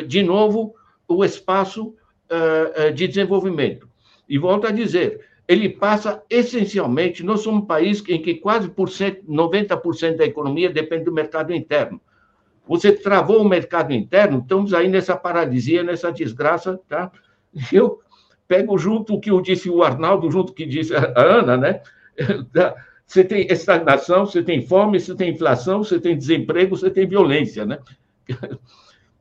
[0.09, 0.75] de novo,
[1.07, 1.95] o espaço
[2.31, 3.89] uh, de desenvolvimento.
[4.29, 8.89] E volto a dizer, ele passa essencialmente, nós somos um país em que quase por
[8.89, 12.01] cento, 90% da economia depende do mercado interno.
[12.67, 17.13] Você travou o mercado interno, estamos aí nessa paralisia, nessa desgraça, tá?
[17.71, 18.01] Eu
[18.49, 21.83] pego junto o que eu disse o Arnaldo, junto o que disse a Ana, né?
[23.07, 27.67] Você tem estagnação, você tem fome, você tem inflação, você tem desemprego, você tem violência,
[27.67, 27.79] né?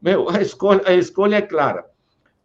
[0.02, 1.86] Meu, a escolha, a escolha é clara.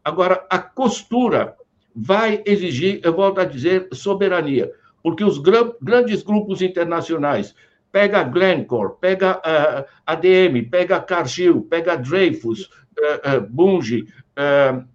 [0.05, 1.55] Agora, a costura
[2.01, 4.71] vai exigir, eu volto a dizer, soberania,
[5.03, 7.55] porque os grandes grupos internacionais,
[7.91, 14.07] pega Glencore, pega a ADM, pega Cargill, pega Dreyfus, uh, uh, Bunge,
[14.37, 14.87] uh,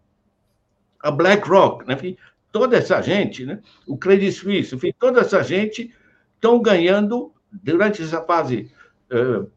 [1.01, 1.95] a BlackRock, né?
[1.95, 2.17] enfim,
[2.51, 3.59] toda essa gente, né?
[3.85, 5.93] o Credit Suisse, enfim, toda essa gente
[6.35, 8.71] estão ganhando, durante essa fase
[9.11, 9.49] uh,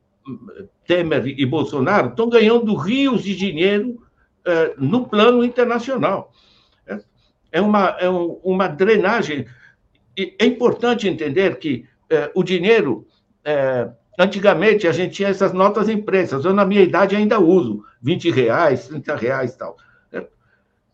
[0.84, 4.02] Temer e Bolsonaro, estão ganhando rios de dinheiro
[4.46, 6.32] uh, no plano internacional.
[7.56, 9.46] É, é uma, é um, uma drenagem.
[10.16, 13.06] E é importante entender que uh, o dinheiro.
[14.18, 18.88] Antigamente a gente tinha essas notas impressas, eu na minha idade ainda uso 20 reais,
[18.88, 19.76] 30 reais e tal.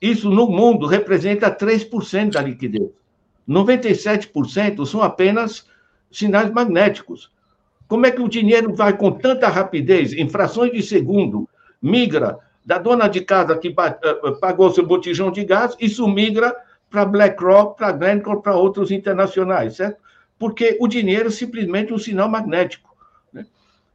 [0.03, 2.91] Isso no mundo representa 3% da liquidez.
[3.49, 5.67] 97% são apenas
[6.11, 7.31] sinais magnéticos.
[7.87, 11.49] Como é que o dinheiro vai com tanta rapidez, em frações de segundo,
[11.81, 16.55] migra da dona de casa que eh, eh, pagou seu botijão de gás, isso migra
[16.89, 20.01] para BlackRock, para Glencore, para outros internacionais, certo?
[20.39, 22.95] Porque o dinheiro é simplesmente um sinal magnético.
[23.33, 23.47] Né?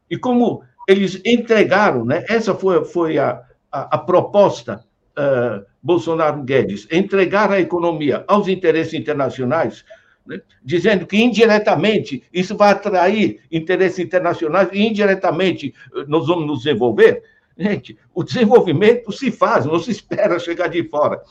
[0.09, 2.25] E como eles entregaram, né?
[2.27, 4.83] essa foi, foi a, a, a proposta
[5.17, 9.85] uh, Bolsonaro Guedes, entregar a economia aos interesses internacionais,
[10.25, 10.41] né?
[10.63, 17.23] dizendo que indiretamente isso vai atrair interesses internacionais e indiretamente eh, nós vamos nos desenvolver.
[17.57, 21.21] Gente, o desenvolvimento se faz, não se espera chegar de fora.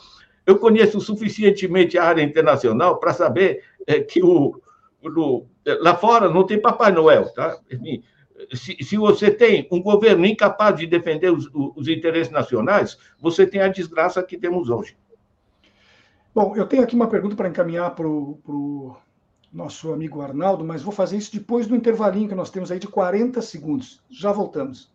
[0.45, 4.61] Eu conheço suficientemente a área internacional para saber é, que o,
[5.03, 5.47] o,
[5.81, 7.59] lá fora não tem Papai Noel, tá?
[8.53, 13.61] Se, se, você tem um governo incapaz de defender os, os interesses nacionais, você tem
[13.61, 14.97] a desgraça que temos hoje.
[16.35, 18.97] Bom, eu tenho aqui uma pergunta para encaminhar para o
[19.51, 22.87] nosso amigo Arnaldo, mas vou fazer isso depois do intervalinho que nós temos aí de
[22.87, 24.03] 40 segundos.
[24.11, 24.95] Já voltamos.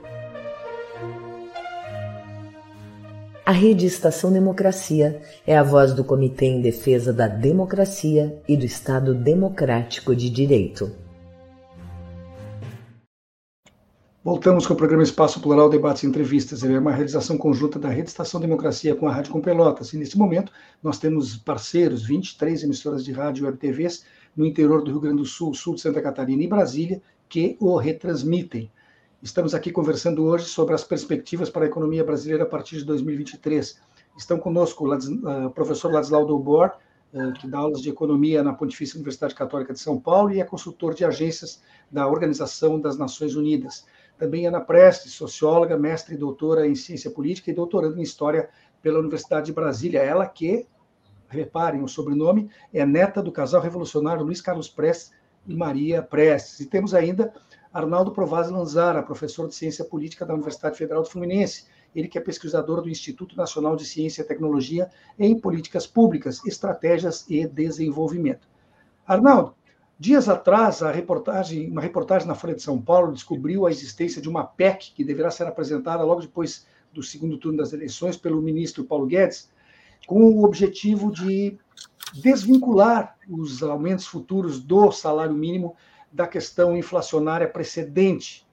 [3.43, 8.63] A Rede Estação Democracia é a voz do Comitê em Defesa da Democracia e do
[8.63, 10.91] Estado Democrático de Direito.
[14.23, 16.61] Voltamos com o programa Espaço Plural Debates e Entrevistas.
[16.61, 19.91] Ele é uma realização conjunta da Rede Estação Democracia com a Rádio Com Pelotas.
[19.91, 20.51] E nesse momento
[20.83, 25.17] nós temos parceiros, 23 emissoras de rádio e web TVs no interior do Rio Grande
[25.17, 28.69] do Sul, sul de Santa Catarina e Brasília, que o retransmitem.
[29.23, 33.79] Estamos aqui conversando hoje sobre as perspectivas para a economia brasileira a partir de 2023.
[34.17, 36.71] Estão conosco o uh, professor Ladislau Dobor,
[37.13, 40.43] uh, que dá aulas de economia na Pontifícia Universidade Católica de São Paulo e é
[40.43, 41.61] consultor de agências
[41.91, 43.85] da Organização das Nações Unidas.
[44.17, 48.49] Também Ana Prestes, socióloga, mestre e doutora em ciência política e doutorando em história
[48.81, 49.99] pela Universidade de Brasília.
[49.99, 50.65] Ela que,
[51.27, 55.13] reparem o sobrenome, é neta do casal revolucionário Luiz Carlos Prestes
[55.47, 56.59] e Maria Prestes.
[56.59, 57.31] E temos ainda
[57.73, 61.67] Arnaldo Provaz Lanzara, professor de Ciência Política da Universidade Federal do Fluminense.
[61.95, 67.25] Ele que é pesquisador do Instituto Nacional de Ciência e Tecnologia em Políticas Públicas, Estratégias
[67.29, 68.47] e Desenvolvimento.
[69.07, 69.55] Arnaldo,
[69.97, 74.27] dias atrás, a reportagem, uma reportagem na Folha de São Paulo descobriu a existência de
[74.27, 78.83] uma PEC que deverá ser apresentada logo depois do segundo turno das eleições pelo ministro
[78.83, 79.49] Paulo Guedes,
[80.05, 81.57] com o objetivo de
[82.13, 85.75] desvincular os aumentos futuros do salário mínimo
[86.11, 88.45] da questão inflacionária precedente.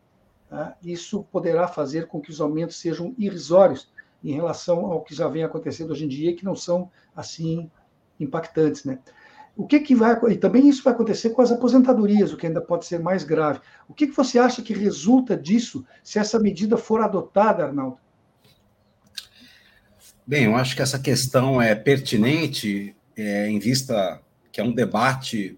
[0.49, 0.77] Tá?
[0.83, 3.91] Isso poderá fazer com que os aumentos sejam irrisórios
[4.23, 7.71] em relação ao que já vem acontecendo hoje em dia, que não são assim
[8.19, 8.99] impactantes, né?
[9.57, 12.61] O que, que vai e também isso vai acontecer com as aposentadorias, o que ainda
[12.61, 13.61] pode ser mais grave.
[13.89, 17.99] O que, que você acha que resulta disso se essa medida for adotada, Arnaldo?
[20.25, 25.58] Bem, eu acho que essa questão é pertinente é, em vista que é um debate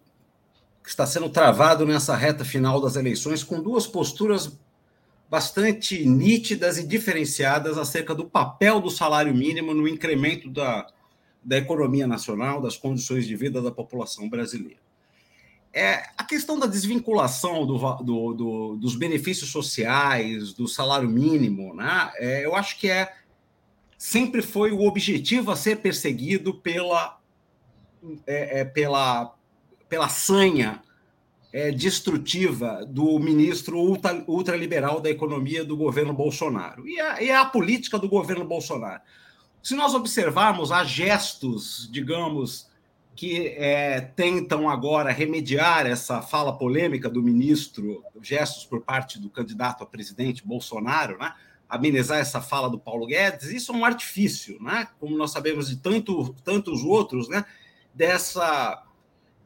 [0.91, 4.59] está sendo travado nessa reta final das eleições com duas posturas
[5.29, 10.89] bastante nítidas e diferenciadas acerca do papel do salário mínimo no incremento da,
[11.43, 14.81] da economia nacional, das condições de vida da população brasileira.
[15.73, 22.11] É, a questão da desvinculação do, do, do, dos benefícios sociais, do salário mínimo, né,
[22.17, 23.15] é, eu acho que é
[23.97, 27.21] sempre foi o objetivo a ser perseguido pela,
[28.27, 29.37] é, é pela
[29.91, 30.81] pela sanha
[31.53, 36.89] é, destrutiva do ministro ultra, ultraliberal da economia do governo Bolsonaro.
[36.89, 39.03] E é, é a política do governo Bolsonaro.
[39.61, 42.71] Se nós observarmos, há gestos, digamos,
[43.17, 49.83] que é, tentam agora remediar essa fala polêmica do ministro, gestos por parte do candidato
[49.83, 51.35] a presidente Bolsonaro, né?
[51.69, 54.89] amenizar essa fala do Paulo Guedes, isso é um artifício, né?
[54.99, 57.45] como nós sabemos de tanto, tantos outros, né?
[57.93, 58.83] dessa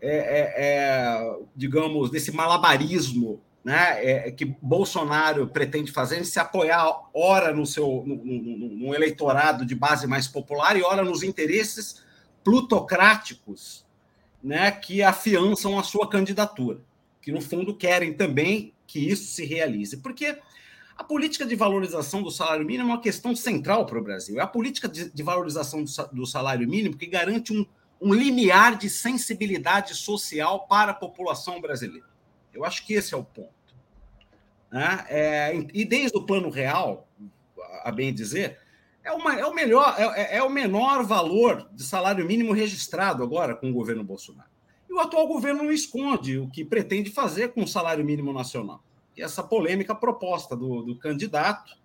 [0.06, 7.54] é, é, é, digamos, desse malabarismo né, é, que Bolsonaro pretende fazer, se apoiar, ora
[7.54, 12.02] no seu no, no, no, eleitorado de base mais popular e ora nos interesses
[12.44, 13.86] plutocráticos
[14.42, 16.80] né, que afiançam a sua candidatura,
[17.22, 19.96] que no fundo querem também que isso se realize.
[19.96, 20.38] Porque
[20.98, 24.38] a política de valorização do salário mínimo é uma questão central para o Brasil.
[24.38, 27.64] É a política de, de valorização do, do salário mínimo que garante um
[28.00, 32.06] um limiar de sensibilidade social para a população brasileira.
[32.52, 33.52] Eu acho que esse é o ponto.
[34.70, 35.06] Né?
[35.08, 37.08] É, e desde o plano real,
[37.82, 38.58] a bem dizer,
[39.04, 43.54] é, uma, é, o melhor, é, é, o menor valor de salário mínimo registrado agora
[43.54, 44.48] com o governo Bolsonaro.
[44.88, 48.82] E o atual governo não esconde o que pretende fazer com o salário mínimo nacional.
[49.16, 51.76] E essa polêmica proposta do, do candidato,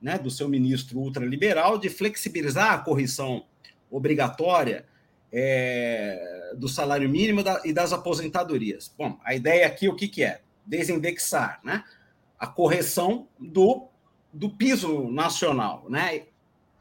[0.00, 3.44] né, do seu ministro ultraliberal, de flexibilizar a correção
[3.90, 4.86] obrigatória
[5.32, 8.94] é, do salário mínimo da, e das aposentadorias.
[8.98, 10.42] Bom, a ideia aqui, o que, que é?
[10.66, 11.82] Desindexar, né?
[12.38, 13.88] A correção do,
[14.32, 16.24] do piso nacional, né?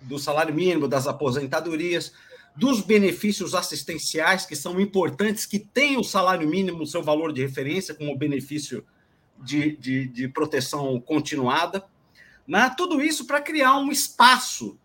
[0.02, 2.12] Do salário mínimo, das aposentadorias,
[2.56, 7.93] dos benefícios assistenciais, que são importantes, que têm o salário mínimo, seu valor de referência,
[7.93, 8.86] como benefício
[9.38, 11.86] de, de, de proteção continuada.
[12.45, 12.74] Né?
[12.76, 14.78] Tudo isso para criar um espaço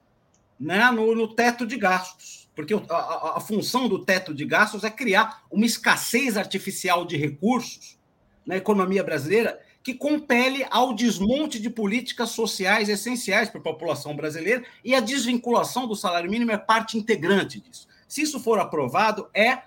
[0.61, 4.91] né, no, no teto de gastos porque a, a, função do teto de gastos é
[4.91, 7.99] criar uma escassez artificial de recursos
[8.47, 14.65] na economia brasileira que compele ao desmonte de políticas sociais essenciais para a população brasileira
[14.83, 17.87] e a desvinculação do salário mínimo é parte integrante disso.
[18.09, 19.59] Se isso for aprovado, é,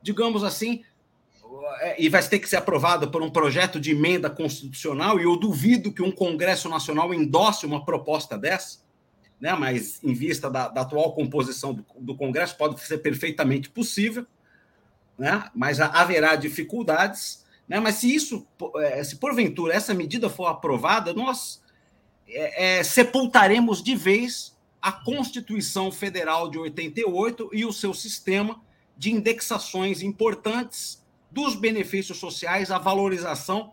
[0.00, 0.84] digamos assim,
[1.80, 5.36] é, e vai ter que ser aprovado por um projeto de emenda constitucional, e eu
[5.36, 8.78] duvido que um Congresso Nacional endosse uma proposta dessa,
[9.40, 9.54] né?
[9.54, 14.26] mas em vista da, da atual composição do, do, Congresso, pode ser perfeitamente possível,
[15.18, 15.48] né?
[15.54, 17.44] mas haverá dificuldades.
[17.68, 17.78] Né?
[17.80, 21.62] Mas se isso, é, se porventura essa medida for aprovada, nós
[22.28, 28.60] é, é, sepultaremos de vez a Constituição Federal de 88 e o seu sistema
[28.96, 33.72] de indexações importantes dos benefícios sociais, a valorização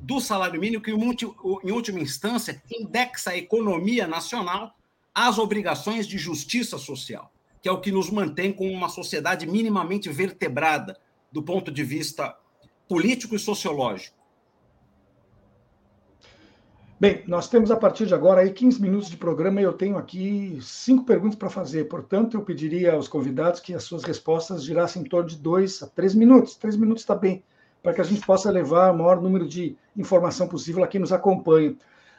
[0.00, 4.74] do salário mínimo, que, em última instância, indexa a economia nacional
[5.14, 10.08] às obrigações de justiça social, que é o que nos mantém com uma sociedade minimamente
[10.08, 10.98] vertebrada
[11.30, 12.36] do ponto de vista
[12.88, 14.22] político e sociológico.
[17.02, 19.98] Bem, nós temos a partir de agora aí 15 minutos de programa e eu tenho
[19.98, 21.88] aqui cinco perguntas para fazer.
[21.88, 25.88] Portanto, eu pediria aos convidados que as suas respostas girassem em torno de dois a
[25.88, 26.54] três minutos.
[26.54, 27.42] Três minutos está bem,
[27.82, 31.12] para que a gente possa levar o maior número de informação possível a quem nos
[31.12, 31.74] acompanha.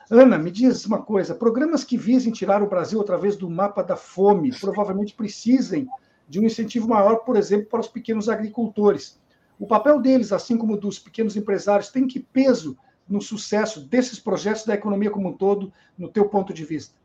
[0.09, 3.95] Ana, me diz uma coisa: programas que visem tirar o Brasil através do mapa da
[3.95, 5.87] fome provavelmente precisem
[6.27, 9.21] de um incentivo maior, por exemplo, para os pequenos agricultores.
[9.59, 12.77] O papel deles, assim como dos pequenos empresários, tem que peso
[13.07, 16.95] no sucesso desses projetos da economia como um todo, no teu ponto de vista?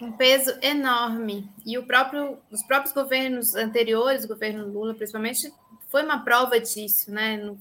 [0.00, 1.48] Um peso enorme.
[1.64, 5.52] E o próprio, os próprios governos anteriores, o governo Lula principalmente,
[5.88, 7.36] foi uma prova disso, né?
[7.36, 7.58] No,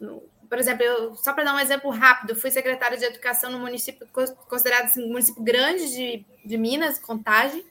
[0.00, 3.58] no, por exemplo, eu, só para dar um exemplo rápido, fui secretária de educação no
[3.58, 4.06] município
[4.48, 7.64] considerado assim, município grande de, de Minas, Contagem,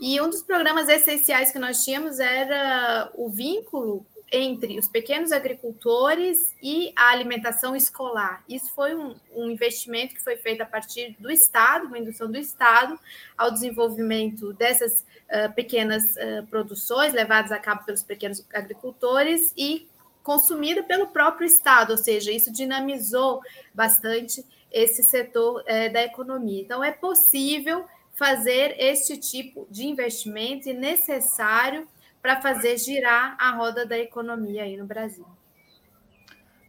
[0.00, 6.54] e um dos programas essenciais que nós tínhamos era o vínculo entre os pequenos agricultores
[6.62, 8.44] e a alimentação escolar.
[8.48, 12.38] Isso foi um, um, investimento que foi feito a partir do Estado, uma indução do
[12.38, 12.98] Estado,
[13.36, 19.88] ao desenvolvimento dessas uh, pequenas uh, produções levadas a cabo pelos pequenos agricultores e
[20.22, 23.40] consumida pelo próprio Estado, ou seja, isso dinamizou
[23.74, 26.62] bastante esse setor uh, da economia.
[26.62, 31.88] Então, é possível fazer este tipo de investimento e necessário
[32.20, 35.24] para fazer girar a roda da economia aí no Brasil.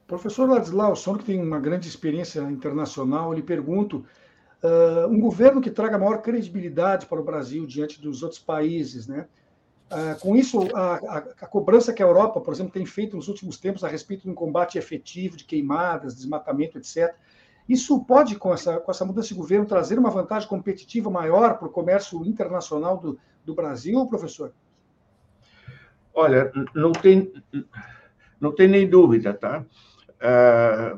[0.07, 4.05] Professor Ladislau, o que tem uma grande experiência internacional, lhe pergunto,
[4.63, 9.27] uh, um governo que traga maior credibilidade para o Brasil diante dos outros países, né?
[9.91, 13.27] Uh, com isso, a, a, a, cobrança que a Europa, por exemplo, tem feito nos
[13.27, 17.13] últimos tempos a respeito de um combate efetivo de queimadas, desmatamento, etc.,
[17.67, 21.67] isso pode, com essa, com essa mudança de governo, trazer uma vantagem competitiva maior para
[21.67, 24.53] o comércio internacional do, do Brasil, professor?
[26.13, 27.31] Olha, não tem,
[28.39, 29.65] não tem nem dúvida, tá?
[30.19, 30.97] Ah,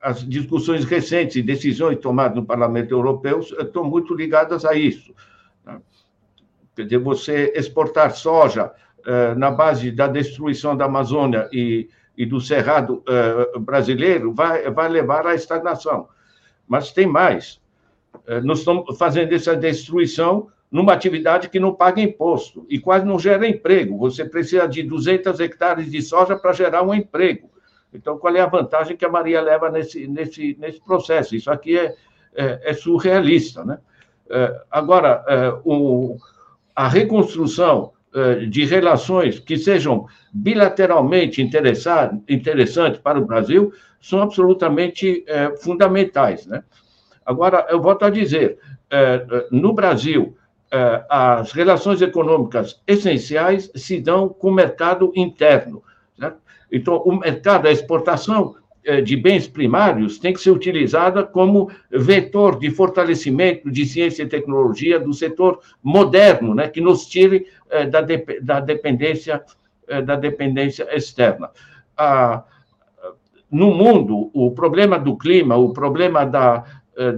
[0.00, 5.12] as discussões recentes e decisões tomadas no Parlamento Europeu estão muito ligadas a isso.
[6.84, 8.72] Dizer, você exportar soja
[9.08, 14.88] ah, na base da destruição da Amazônia e, e do cerrado ah, brasileiro vai, vai
[14.88, 16.08] levar à estagnação.
[16.66, 17.60] Mas tem mais.
[18.42, 23.48] Nós estamos fazendo essa destruição numa atividade que não paga imposto e quase não gera
[23.48, 23.96] emprego.
[23.98, 27.48] Você precisa de 200 hectares de soja para gerar um emprego.
[27.92, 31.34] Então, qual é a vantagem que a Maria leva nesse, nesse, nesse processo?
[31.34, 31.94] Isso aqui é,
[32.34, 33.64] é, é surrealista.
[33.64, 33.78] Né?
[34.70, 35.24] Agora,
[35.64, 36.18] o,
[36.78, 45.56] a reconstrução é, de relações que sejam bilateralmente interessantes para o Brasil são absolutamente é,
[45.56, 46.46] fundamentais.
[46.46, 46.62] Né?
[47.26, 48.58] Agora, eu volto a dizer,
[49.50, 50.34] no Brasil,
[51.10, 55.82] as relações econômicas essenciais se dão com o mercado interno.
[56.18, 56.38] Certo?
[56.72, 58.54] Então, o mercado, a exportação
[59.02, 64.98] de bens primários tem que ser utilizada como vetor de fortalecimento de ciência e tecnologia
[64.98, 69.42] do setor moderno, né, que nos tire é, da, de, da, dependência,
[70.04, 71.50] da dependência externa.
[71.96, 72.44] Ah,
[73.50, 76.64] no mundo, o problema do clima, o problema da,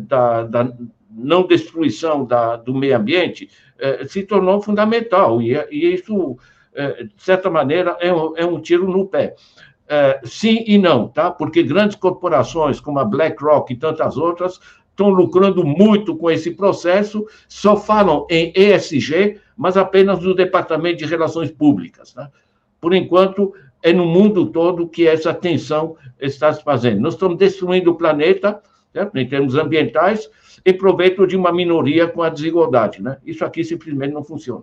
[0.07, 0.73] da, da
[1.11, 3.49] não destruição da, do meio ambiente
[3.79, 6.39] eh, se tornou fundamental, e, e isso,
[6.75, 9.35] eh, de certa maneira, é um, é um tiro no pé.
[9.93, 11.33] Eh, sim e não, tá?
[11.33, 17.27] Porque grandes corporações como a BlackRock e tantas outras estão lucrando muito com esse processo,
[17.49, 22.13] só falam em ESG, mas apenas no Departamento de Relações Públicas.
[22.13, 22.31] Tá?
[22.81, 27.01] Por enquanto, é no mundo todo que essa tensão está se fazendo.
[27.01, 28.63] Nós estamos destruindo o planeta,
[28.93, 29.19] certo?
[29.19, 30.31] em termos ambientais,
[30.65, 33.03] em proveito de uma minoria com a desigualdade.
[33.03, 33.17] Né?
[33.27, 34.63] Isso aqui simplesmente não funciona.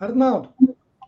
[0.00, 0.48] Arnaldo,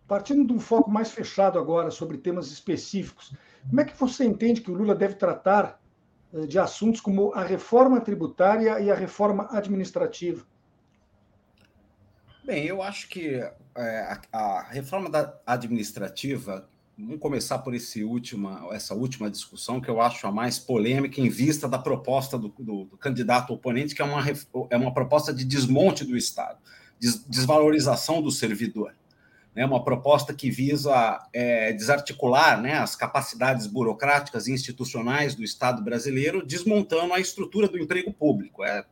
[0.06, 3.34] partindo de um foco mais fechado agora sobre temas específicos,
[3.68, 5.80] como é que você entende que o Lula deve tratar
[6.32, 10.44] eh, de assuntos como a reforma tributária e a reforma administrativa?
[12.44, 13.34] Bem, eu acho que
[13.74, 15.10] é, a, a reforma
[15.44, 21.20] administrativa Vamos começar por esse última, essa última discussão, que eu acho a mais polêmica
[21.20, 24.24] em vista da proposta do, do, do candidato oponente, que é uma,
[24.70, 26.58] é uma proposta de desmonte do Estado,
[26.98, 28.94] des, desvalorização do servidor.
[29.56, 29.64] Né?
[29.64, 36.44] uma proposta que visa é, desarticular né, as capacidades burocráticas e institucionais do Estado brasileiro,
[36.44, 38.62] desmontando a estrutura do emprego público.
[38.62, 38.84] É,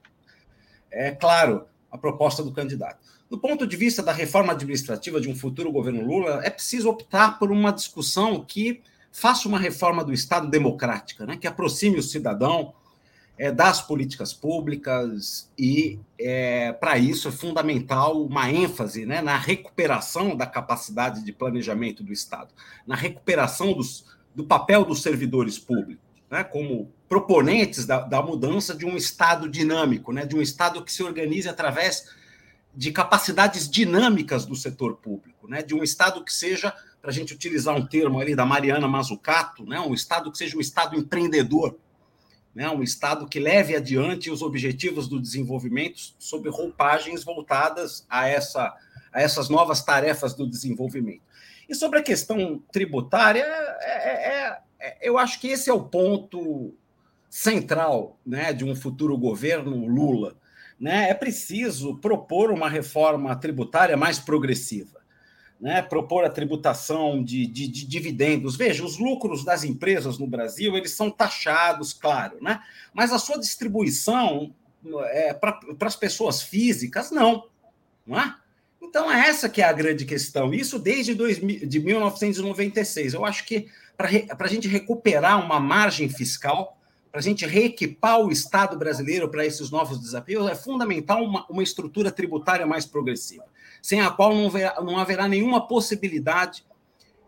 [0.90, 2.98] é claro a proposta do candidato.
[3.28, 7.38] Do ponto de vista da reforma administrativa de um futuro governo Lula, é preciso optar
[7.38, 8.80] por uma discussão que
[9.12, 12.72] faça uma reforma do Estado democrática, né, que aproxime o cidadão
[13.36, 20.36] é, das políticas públicas e, é, para isso, é fundamental uma ênfase né, na recuperação
[20.36, 22.54] da capacidade de planejamento do Estado,
[22.86, 24.04] na recuperação dos,
[24.34, 26.04] do papel dos servidores públicos.
[26.30, 30.92] né, como proponentes da, da, mudança de um Estado dinâmico, né, de um Estado que
[30.92, 32.08] se organize através
[32.74, 37.34] de capacidades dinâmicas do setor público, né, de um Estado que seja, para a gente
[37.34, 41.76] utilizar um termo ali da Mariana Mazzucato, né, um Estado que seja um Estado empreendedor,
[42.54, 48.74] né, um Estado que leve adiante os objetivos do desenvolvimento sob roupagens voltadas a, essa,
[49.12, 51.22] a essas novas tarefas do desenvolvimento.
[51.68, 53.44] E sobre a questão tributária,
[53.80, 56.74] é, é, é, eu acho que esse é o ponto
[57.28, 60.36] central né, de um futuro governo Lula.
[60.78, 61.10] Né?
[61.10, 65.03] É preciso propor uma reforma tributária mais progressiva.
[65.60, 68.56] Né, propor a tributação de, de, de, dividendos.
[68.56, 72.60] Veja, os lucros das empresas no Brasil eles são taxados, claro, né?
[72.92, 74.52] mas a sua distribuição
[75.06, 77.46] é, para as pessoas físicas, não.
[78.06, 78.34] não é?
[78.82, 80.52] Então, é essa que é a grande questão.
[80.52, 83.14] Isso desde 2000, de 1996.
[83.14, 86.78] Eu acho que para a gente recuperar uma margem fiscal,
[87.10, 91.62] para a gente reequipar o Estado brasileiro para esses novos desafios, é fundamental uma, uma
[91.62, 93.44] estrutura tributária mais progressiva,
[93.84, 96.64] sem a qual não, haverá, não haverá nenhuma possibilidade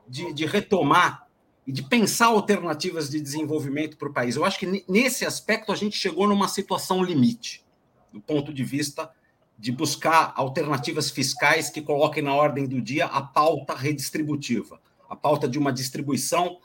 [0.09, 1.29] de, de retomar
[1.67, 4.37] e de pensar alternativas de desenvolvimento para o país.
[4.37, 7.63] Eu acho que nesse aspecto a gente chegou numa situação limite,
[8.11, 9.11] do ponto de vista
[9.59, 14.81] de buscar alternativas fiscais que coloquem na ordem do dia a pauta redistributiva,
[15.11, 16.59] a pauta de uma distribuição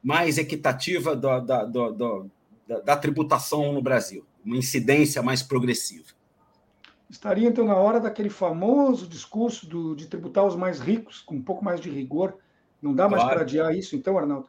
[0.00, 6.21] mais equitativa da, da, da, da tributação no Brasil, uma incidência mais progressiva.
[7.12, 11.42] Estaria, então, na hora daquele famoso discurso do, de tributar os mais ricos, com um
[11.42, 12.38] pouco mais de rigor.
[12.80, 14.48] Não dá mais para adiar isso, então, Arnaldo?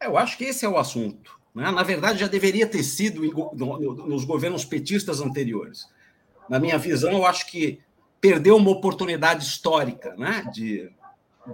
[0.00, 1.40] Eu acho que esse é o assunto.
[1.52, 1.68] Né?
[1.70, 3.22] Na verdade, já deveria ter sido
[4.06, 5.88] nos governos petistas anteriores
[6.48, 7.80] na minha visão, eu acho que
[8.20, 10.90] perdeu uma oportunidade histórica né, de,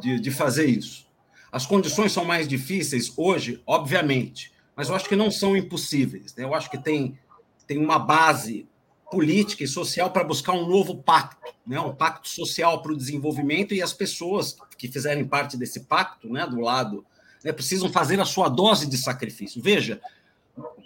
[0.01, 1.07] de, de fazer isso.
[1.51, 6.35] As condições são mais difíceis hoje, obviamente, mas eu acho que não são impossíveis.
[6.35, 6.45] Né?
[6.45, 7.19] Eu acho que tem,
[7.67, 8.67] tem uma base
[9.13, 11.79] política e social para buscar um novo pacto, né?
[11.79, 16.47] um pacto social para o desenvolvimento, e as pessoas que fizerem parte desse pacto, né,
[16.47, 17.05] do lado,
[17.45, 19.63] né, precisam fazer a sua dose de sacrifício.
[19.63, 20.01] Veja,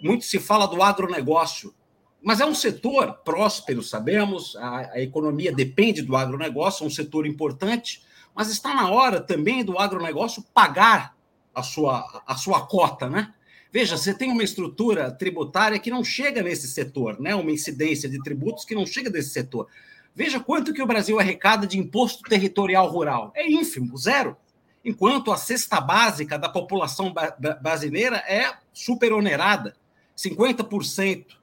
[0.01, 1.73] muito se fala do agronegócio
[2.21, 7.25] mas é um setor próspero, sabemos, a, a economia depende do agronegócio, é um setor
[7.25, 8.03] importante,
[8.35, 11.15] mas está na hora também do agronegócio pagar
[11.53, 13.33] a sua, a sua cota, né?
[13.71, 17.35] Veja, você tem uma estrutura tributária que não chega nesse setor, né?
[17.35, 19.67] Uma incidência de tributos que não chega desse setor.
[20.15, 23.31] Veja quanto que o Brasil arrecada de imposto territorial rural.
[23.35, 24.35] É ínfimo, zero.
[24.83, 27.13] Enquanto a cesta básica da população
[27.61, 29.75] brasileira é superonerada.
[30.17, 31.37] 50%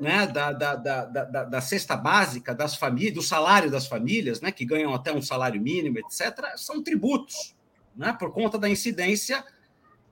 [0.00, 4.52] né, da, da, da, da, da cesta básica das famílias, do salário das famílias, né,
[4.52, 7.54] que ganham até um salário mínimo, etc., são tributos,
[7.96, 9.44] né, por conta da incidência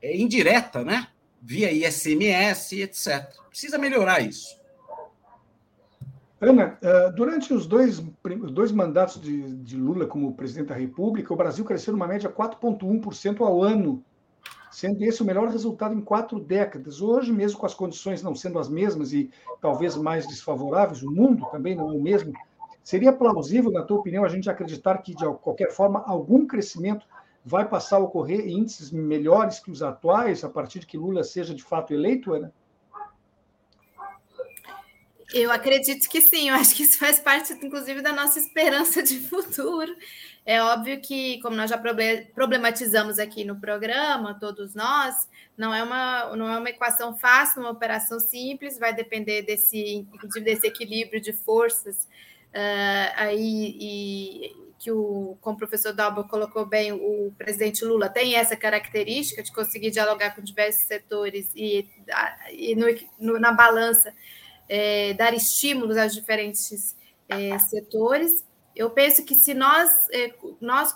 [0.02, 1.08] é, indireta, né,
[1.46, 3.32] via ISMS, etc.
[3.48, 4.60] Precisa melhorar isso.
[6.40, 8.00] Ana, eh, durante os dois,
[8.50, 13.40] dois mandatos de, de Lula como presidente da República, o Brasil cresceu numa média 4,1%
[13.40, 14.04] ao ano
[14.72, 17.00] sendo esse o melhor resultado em quatro décadas.
[17.00, 21.46] Hoje, mesmo com as condições não sendo as mesmas e talvez mais desfavoráveis, o mundo
[21.50, 22.34] também não é o mesmo,
[22.82, 27.06] seria plausível, na tua opinião, a gente acreditar que, de qualquer forma, algum crescimento
[27.46, 31.54] vai passar a ocorrer índices melhores que os atuais, a partir de que Lula seja
[31.54, 32.52] de fato eleito, Ana?
[35.32, 39.20] Eu acredito que sim, eu acho que isso faz parte, inclusive, da nossa esperança de
[39.20, 39.94] futuro.
[40.44, 41.80] É óbvio que, como nós já
[42.34, 47.70] problematizamos aqui no programa, todos nós, não é uma, não é uma equação fácil, uma
[47.70, 52.08] operação simples, vai depender desse, inclusive desse equilíbrio de forças
[52.52, 58.36] uh, aí e que o, como o professor Dalba colocou bem, o presidente Lula tem
[58.36, 61.88] essa característica de conseguir dialogar com diversos setores e,
[62.52, 62.86] e no,
[63.18, 64.12] no, na balança
[64.68, 66.96] é, dar estímulos aos diferentes
[67.28, 68.44] é, setores.
[68.74, 70.94] Eu penso que se nós, é, nós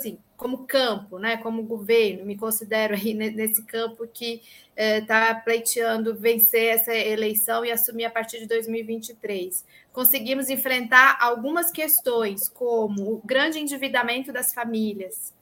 [0.00, 4.42] assim, como campo, né, como governo, me considero aí nesse campo que
[4.74, 9.64] está é, pleiteando vencer essa eleição e assumir a partir de 2023.
[9.92, 15.34] Conseguimos enfrentar algumas questões, como o grande endividamento das famílias,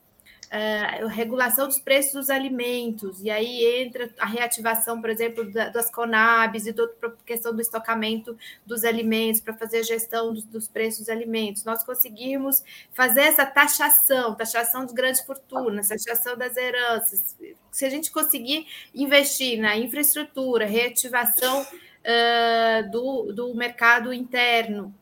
[0.48, 6.66] uh, regulação dos preços dos alimentos, e aí entra a reativação, por exemplo, das Conabs
[6.66, 8.36] e toda a questão do estocamento
[8.66, 11.64] dos alimentos para fazer a gestão dos, dos, preços dos alimentos.
[11.64, 17.36] Nós conseguimos fazer essa taxação, taxação de grandes fortunas, taxação das heranças.
[17.70, 24.94] Se a gente conseguir investir na infraestrutura, reativação uh, do, do mercado interno,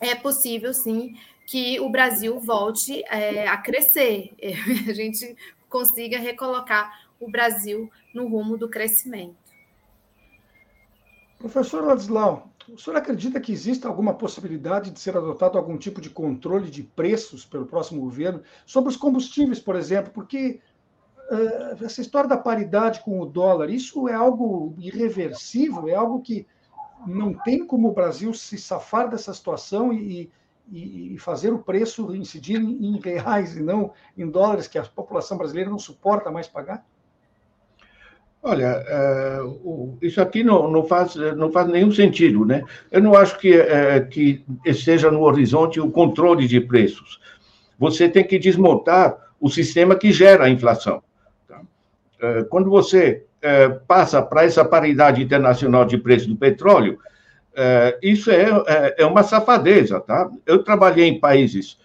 [0.00, 1.14] é possível sim
[1.50, 4.32] que o Brasil volte é, a crescer,
[4.88, 5.36] a gente
[5.68, 9.34] consiga recolocar o Brasil no rumo do crescimento.
[11.40, 16.08] Professor Ladislau, o senhor acredita que existe alguma possibilidade de ser adotado algum tipo de
[16.08, 20.12] controle de preços pelo próximo governo sobre os combustíveis, por exemplo?
[20.12, 20.60] Porque
[21.32, 26.46] uh, essa história da paridade com o dólar, isso é algo irreversível, é algo que
[27.04, 30.30] não tem como o Brasil se safar dessa situação e,
[30.70, 35.70] e, fazer o preço incidir em, reais e não em dólares, que a população brasileira
[35.70, 36.84] não suporta mais pagar?
[38.42, 38.82] Olha,
[39.44, 42.64] uh, isso aqui não, não, faz, não faz nenhum sentido, né?
[42.90, 47.20] Eu não acho que, uh, que esteja no horizonte o controle de preços.
[47.78, 51.02] Você tem que desmontar o sistema que gera a inflação.
[51.46, 51.60] Tá?
[51.60, 53.26] Uh, quando você
[53.88, 56.98] passa para essa paridade internacional de preço do petróleo,
[58.02, 60.30] isso é, é, é, uma safadeza, tá?
[60.46, 61.78] Eu trabalhei em países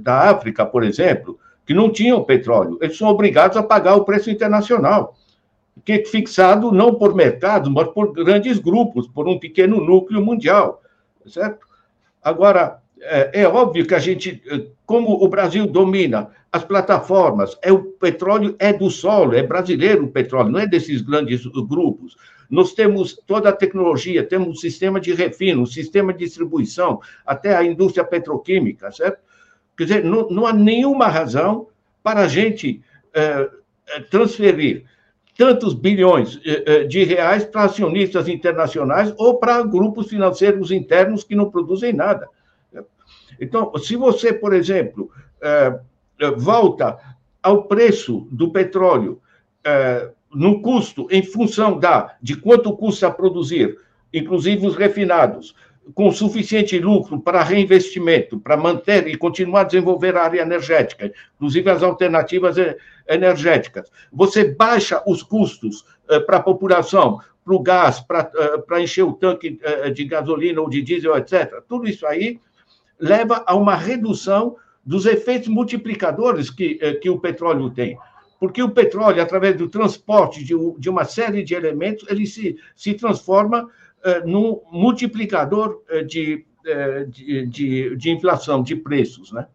[0.00, 2.78] da África, por exemplo, que não tinham petróleo.
[2.80, 5.16] Eles são obrigados a pagar o preço internacional
[5.84, 10.82] que é fixado não por mercados, mas por grandes grupos, por um pequeno núcleo mundial,
[11.26, 11.66] certo?
[12.22, 17.72] Agora, é, é, óbvio que a gente, é, como o Brasil domina as plataformas, é
[17.72, 22.16] o petróleo é do solo, é brasileiro o petróleo, não é desses grandes grupos.
[22.50, 27.64] Nós temos toda a tecnologia, temos um sistema de refino, sistema de distribuição, até a
[27.64, 29.20] indústria petroquímica, certo?
[29.76, 31.68] Quer dizer, não, não há nenhuma razão
[32.02, 32.82] para a gente
[33.14, 33.48] é,
[33.88, 34.84] é transferir
[35.40, 41.34] tantos bilhões eh, eh, de reais para acionistas internacionais ou para grupos financeiros internos que
[41.34, 42.28] não produzem nada.
[43.40, 45.80] Então, se você, por exemplo, eh,
[46.36, 46.98] volta
[47.42, 49.18] ao preço do petróleo
[50.34, 53.78] no custo em função da de quanto custa produzir,
[54.12, 55.54] inclusive os refinados,
[55.94, 61.70] com suficiente lucro para reinvestimento, para manter e continuar a desenvolver a área energética, inclusive
[61.70, 62.56] as alternativas
[63.08, 63.90] energéticas.
[64.12, 68.30] Você baixa os custos uh, para a população, para o gás, para
[68.68, 69.58] uh, encher o tanque
[69.94, 71.60] de gasolina ou de diesel, etc.
[71.68, 72.38] Tudo isso aí
[72.98, 77.98] leva a uma redução dos efeitos multiplicadores que, que o petróleo tem.
[78.40, 82.94] Porque o petróleo, através do transporte de, de uma série de elementos, ele se, se
[82.94, 89.30] transforma uh, num multiplicador uh, de, uh, de, de, de, inflação, de preços.
[89.30, 89.46] Né?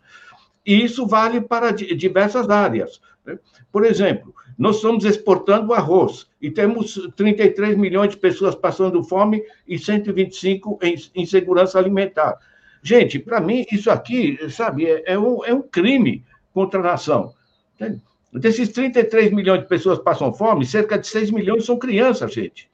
[0.64, 3.02] E isso vale para diversas áreas.
[3.26, 3.40] Né?
[3.72, 9.80] Por exemplo, nós estamos exportando arroz e temos 33 milhões de pessoas passando fome e
[9.80, 12.38] 125 em insegurança alimentar.
[12.84, 16.24] Gente, para mim, isso aqui, sabe, é, é, um, é um crime
[16.54, 17.34] contra a nação.
[17.74, 18.00] Entende?
[18.36, 22.70] Desses 33 milhões de pessoas passam fome, cerca de 6 milhões são crianças, gente.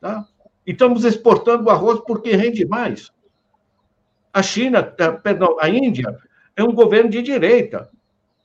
[0.00, 0.24] Tá?
[0.64, 3.10] E estamos exportando arroz porque rende mais.
[4.32, 6.16] A China, eh, perdão, a Índia
[6.56, 7.90] é um governo de direita,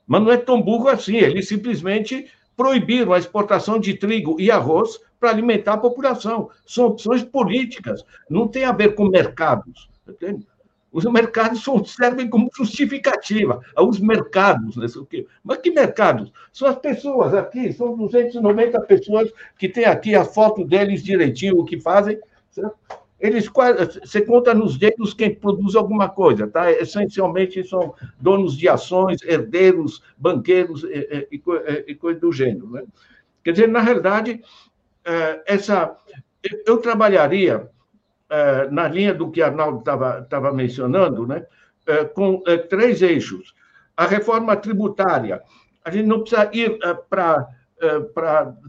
[0.07, 1.17] mas não é tão burro assim.
[1.17, 6.49] Eles simplesmente proibiram a exportação de trigo e arroz para alimentar a população.
[6.65, 9.89] São opções políticas, não tem a ver com mercados.
[10.07, 10.47] Entende?
[10.97, 13.61] Os mercados servem como justificativa.
[13.77, 14.87] Os mercados, né?
[15.43, 16.33] mas que mercados?
[16.51, 21.65] São as pessoas aqui, são 290 pessoas que têm aqui a foto deles direitinho, o
[21.65, 22.19] que fazem.
[23.19, 26.71] Eles você conta nos dedos quem produz alguma coisa, tá?
[26.71, 31.41] Essencialmente são donos de ações, herdeiros, banqueiros e, e,
[31.89, 32.71] e coisa do gênero.
[32.71, 32.83] Né?
[33.43, 34.41] Quer dizer, na realidade,
[35.05, 35.95] é, essa
[36.65, 37.76] eu trabalharia é,
[38.71, 41.45] na linha do que Arnaldo estava mencionando, né,
[41.87, 43.55] é, com é, três eixos.
[43.95, 45.41] A reforma tributária.
[45.83, 46.77] A gente não precisa ir
[47.09, 47.47] para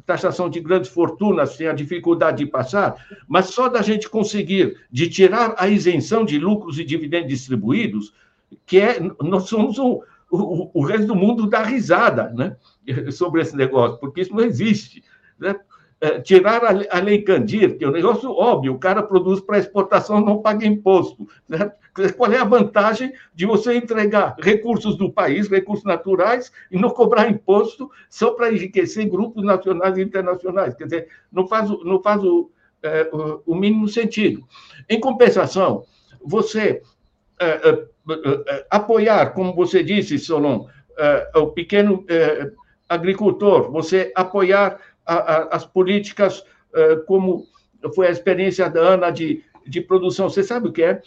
[0.07, 2.95] taxação de grandes fortunas, tem a dificuldade de passar,
[3.27, 8.15] mas só da gente conseguir de tirar a isenção de lucros e dividendos distribuídos,
[8.65, 10.01] que é nós somos um,
[10.31, 12.57] o, o resto do mundo dá risada, né,
[13.11, 15.03] sobre esse negócio, porque isso não existe,
[15.39, 15.57] né?
[16.01, 20.21] É, tirar a, lei Candir, que é um negócio óbvio, o cara produz para exportação
[20.21, 21.29] não paga imposto.
[21.49, 21.73] Né?
[22.17, 27.29] Qual é a vantagem de você entregar recursos do país, recursos naturais, e não cobrar
[27.29, 30.75] imposto só para enriquecer grupos nacionais e internacionais?
[30.77, 32.49] Quer dizer, não faz, não faz o,
[32.81, 33.11] é,
[33.45, 34.47] o, mínimo sentido.
[34.89, 35.83] Em compensação,
[36.25, 36.81] você
[37.41, 37.87] é, é,
[38.47, 40.67] é apoiar, como você disse, Solon,
[41.37, 42.05] o pequeno
[42.89, 47.47] agricultor, você apoiar a, a, as políticas, uh, como
[47.95, 50.29] foi a experiência da Ana de, de produção.
[50.29, 51.01] Você sabe o que é?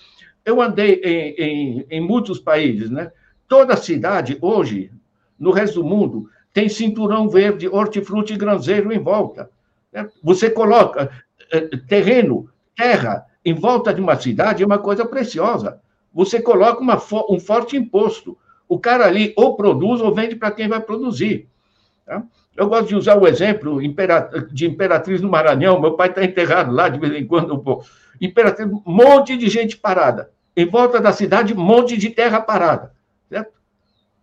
[0.43, 3.11] Eu andei em, em, em muitos países, né?
[3.47, 4.91] Toda cidade, hoje,
[5.37, 9.51] no resto do mundo, tem cinturão verde, hortifruti e granzeiro em volta.
[9.93, 10.09] Né?
[10.23, 11.11] Você coloca
[11.53, 15.79] uh, terreno, terra, em volta de uma cidade, é uma coisa preciosa.
[16.13, 16.99] Você coloca uma,
[17.29, 18.37] um forte imposto.
[18.67, 21.47] O cara ali ou produz ou vende para quem vai produzir.
[22.05, 22.23] Tá?
[22.55, 23.79] Eu gosto de usar o exemplo
[24.51, 25.79] de Imperatriz no Maranhão.
[25.79, 27.53] Meu pai está enterrado lá de vez em quando.
[27.55, 27.81] Um
[28.19, 30.29] Imperatriz, um monte de gente parada.
[30.55, 32.91] Em volta da cidade, um monte de terra parada.
[33.29, 33.53] Certo?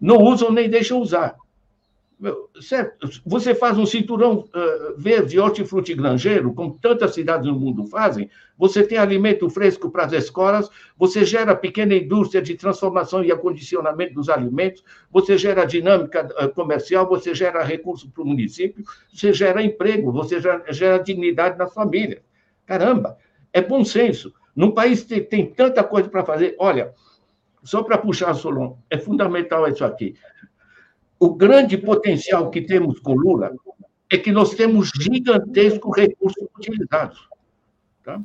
[0.01, 1.37] Não usam nem deixam usar.
[3.25, 8.99] Você faz um cinturão uh, verde hortifrutigranjeiro, como tantas cidades no mundo fazem, você tem
[8.99, 14.83] alimento fresco para as escolas, você gera pequena indústria de transformação e acondicionamento dos alimentos,
[15.13, 20.41] você gera dinâmica uh, comercial, você gera recurso para o município, você gera emprego, você
[20.41, 22.21] gera, dignidade na família.
[22.67, 23.17] Caramba,
[23.53, 24.35] é bom senso.
[24.57, 26.93] Num país que tem tanta coisa para fazer, olha,
[27.63, 30.17] só para puxar, Solon, é fundamental isso aqui
[31.19, 33.53] o grande potencial que temos com Lula
[34.11, 37.29] é que nós temos gigantescos recursos utilizados.
[38.05, 38.21] Tá?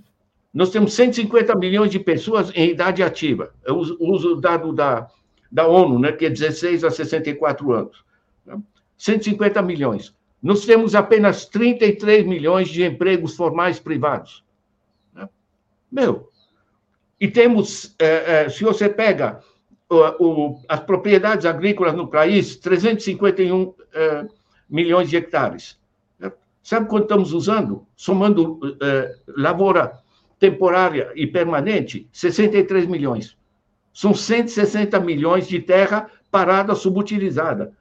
[0.54, 3.54] Nós temos 150 milhões de pessoas em idade ativa.
[3.66, 5.10] Eu uso, uso o dado da,
[5.52, 8.06] da ONU, né, que é 16 a 64 anos.
[8.46, 8.60] Tá?
[8.98, 10.16] 150 milhões.
[10.42, 14.44] Nós temos apenas 33 milhões de empregos formais privados.
[15.14, 15.28] Tá?
[15.92, 16.30] Meu,
[17.20, 19.40] e temos, é, é, se você pega
[19.90, 24.26] o, as propriedades agrícolas no país, 351 eh,
[24.70, 25.78] milhões de hectares.
[26.62, 27.86] Sabe quanto estamos usando?
[27.96, 30.00] Somando eh, lavoura
[30.40, 33.38] temporária e permanente, 63 milhões.
[33.94, 37.74] São 160 milhões de terra parada, subutilizada.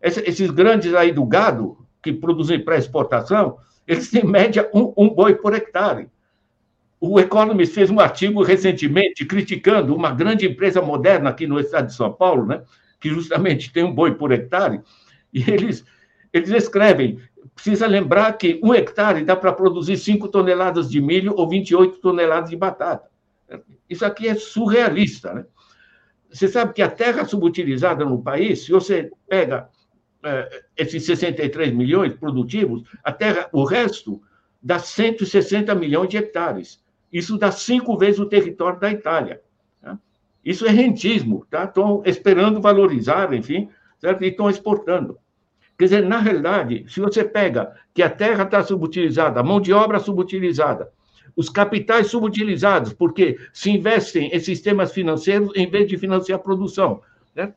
[0.00, 5.34] esses grandes aí do gado, que produzem para exportação, eles têm média um, um boi
[5.34, 6.08] por hectare.
[7.04, 11.96] O Economist fez um artigo recentemente criticando uma grande empresa moderna aqui no estado de
[11.96, 12.62] São Paulo, né,
[13.00, 14.80] que justamente tem um boi por hectare,
[15.34, 15.84] e eles,
[16.32, 17.18] eles escrevem:
[17.56, 22.50] precisa lembrar que um hectare dá para produzir 5 toneladas de milho ou 28 toneladas
[22.50, 23.10] de batata.
[23.90, 25.34] Isso aqui é surrealista.
[25.34, 25.44] Né?
[26.30, 29.68] Você sabe que a terra subutilizada no país, se você pega
[30.22, 34.22] é, esses 63 milhões produtivos, a terra, o resto
[34.62, 36.80] dá 160 milhões de hectares.
[37.12, 39.42] Isso dá cinco vezes o território da Itália.
[39.80, 39.98] Tá?
[40.44, 41.64] Isso é rentismo, tá?
[41.64, 43.68] Estão esperando valorizar, enfim,
[44.00, 44.24] certo?
[44.24, 45.18] e estão exportando.
[45.78, 49.72] Quer dizer, na realidade, se você pega que a terra está subutilizada, a mão de
[49.72, 50.90] obra subutilizada,
[51.34, 57.02] os capitais subutilizados, porque se investem em sistemas financeiros em vez de financiar a produção.
[57.34, 57.52] Né?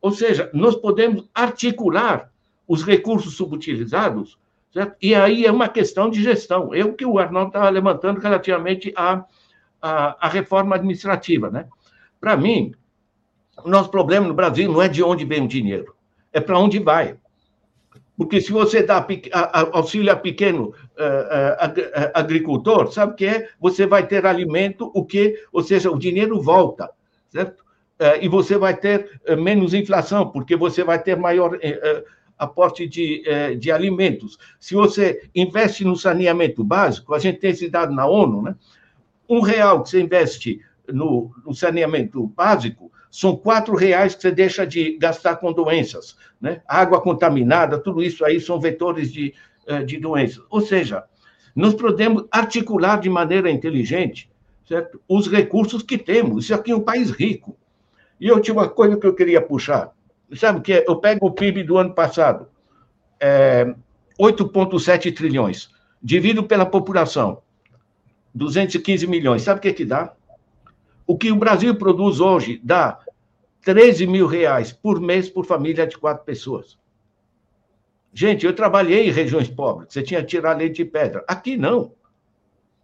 [0.00, 2.30] Ou seja, nós podemos articular
[2.68, 4.38] os recursos subutilizados
[4.76, 4.94] Certo?
[5.00, 6.68] E aí é uma questão de gestão.
[6.68, 9.24] O que o Arnaldo estava levantando relativamente à,
[9.80, 11.50] à, à reforma administrativa.
[11.50, 11.66] Né?
[12.20, 12.74] Para mim,
[13.64, 15.94] o nosso problema no Brasil não é de onde vem o dinheiro,
[16.30, 17.16] é para onde vai.
[18.18, 19.06] Porque se você dá
[19.72, 23.48] auxílio a pequeno uh, uh, agricultor, sabe o que é?
[23.58, 26.90] Você vai ter alimento, o que, ou seja, o dinheiro volta,
[27.30, 27.64] certo?
[28.20, 31.58] E você vai ter menos inflação, porque você vai ter maior
[32.38, 34.38] aporte de, eh, de alimentos.
[34.58, 38.54] Se você investe no saneamento básico, a gente tem esse dado na ONU, né?
[39.28, 44.66] Um real que você investe no, no saneamento básico são quatro reais que você deixa
[44.66, 46.60] de gastar com doenças, né?
[46.68, 49.34] Água contaminada, tudo isso aí são vetores de,
[49.66, 50.44] eh, de doenças.
[50.50, 51.04] Ou seja,
[51.54, 54.28] nós podemos articular de maneira inteligente
[54.66, 55.00] certo?
[55.08, 56.44] os recursos que temos.
[56.44, 57.56] Isso aqui é um país rico.
[58.20, 59.92] E eu tinha uma coisa que eu queria puxar.
[60.34, 60.84] Sabe o que é?
[60.88, 62.48] Eu pego o PIB do ano passado,
[63.20, 63.74] é,
[64.18, 65.70] 8,7 trilhões,
[66.02, 67.42] divido pela população,
[68.34, 69.42] 215 milhões.
[69.42, 70.12] Sabe o que, é que dá?
[71.06, 72.98] O que o Brasil produz hoje dá
[73.62, 76.78] 13 mil reais por mês por família de quatro pessoas.
[78.12, 81.24] Gente, eu trabalhei em regiões pobres, você tinha que tirar leite de pedra.
[81.28, 81.92] Aqui não.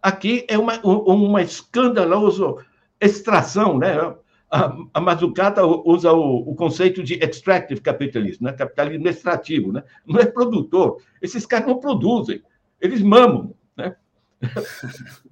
[0.01, 2.55] Aqui é uma, uma escandalosa
[2.99, 4.15] extração, né?
[4.53, 8.53] A, a Mazzucata usa o, o, conceito de extractive capitalism, né?
[8.53, 9.83] capitalismo extrativo, né?
[10.05, 11.01] não é produtor.
[11.19, 12.39] Esses caras não produzem,
[12.79, 13.55] eles mamam.
[13.75, 13.95] Né?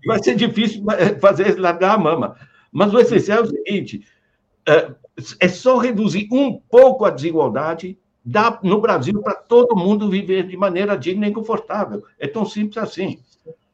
[0.07, 0.83] Vai ser difícil
[1.21, 2.35] fazer eles largar a mama.
[2.71, 4.07] Mas o essencial é o seguinte:
[4.67, 4.91] é,
[5.39, 10.57] é só reduzir um pouco a desigualdade dá no Brasil para todo mundo viver de
[10.57, 12.03] maneira digna e confortável.
[12.19, 13.19] É tão simples assim.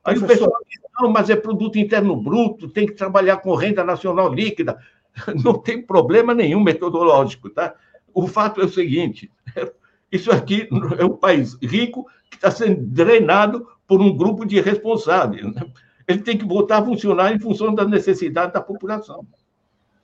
[0.04, 3.84] Aí o pessoal diz, não, mas é produto interno bruto, tem que trabalhar com renda
[3.84, 4.80] nacional líquida.
[5.44, 7.76] não tem problema nenhum metodológico, tá?
[8.14, 9.32] O fato é o seguinte:
[10.12, 15.54] isso aqui é um país rico que está sendo drenado por um grupo de responsáveis.
[15.54, 15.62] Né?
[16.08, 19.26] Ele tem que voltar a funcionar em função das necessidades da população.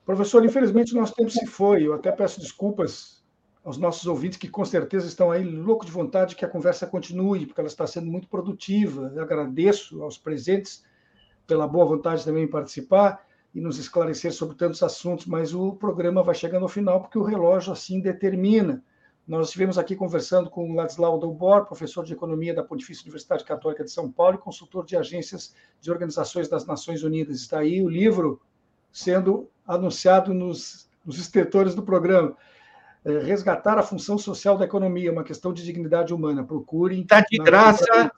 [0.04, 1.86] Professor, infelizmente nosso tempo se foi.
[1.86, 3.22] Eu até peço desculpas
[3.64, 7.46] aos nossos ouvintes que com certeza estão aí loucos de vontade que a conversa continue,
[7.46, 9.10] porque ela está sendo muito produtiva.
[9.14, 10.84] Eu agradeço aos presentes
[11.46, 13.24] pela boa vontade também em participar
[13.54, 17.22] e nos esclarecer sobre tantos assuntos, mas o programa vai chegando ao final porque o
[17.22, 18.82] relógio assim determina.
[19.26, 23.84] Nós estivemos aqui conversando com o Ladislau Dalbor, professor de Economia da Pontifícia Universidade Católica
[23.84, 27.36] de São Paulo e consultor de agências de organizações das Nações Unidas.
[27.36, 28.42] Está aí o livro
[28.92, 32.36] sendo anunciado nos, nos estertores do programa.
[33.04, 36.44] É, resgatar a função social da economia, uma questão de dignidade humana.
[36.44, 37.02] Procurem.
[37.02, 38.12] Está de graça,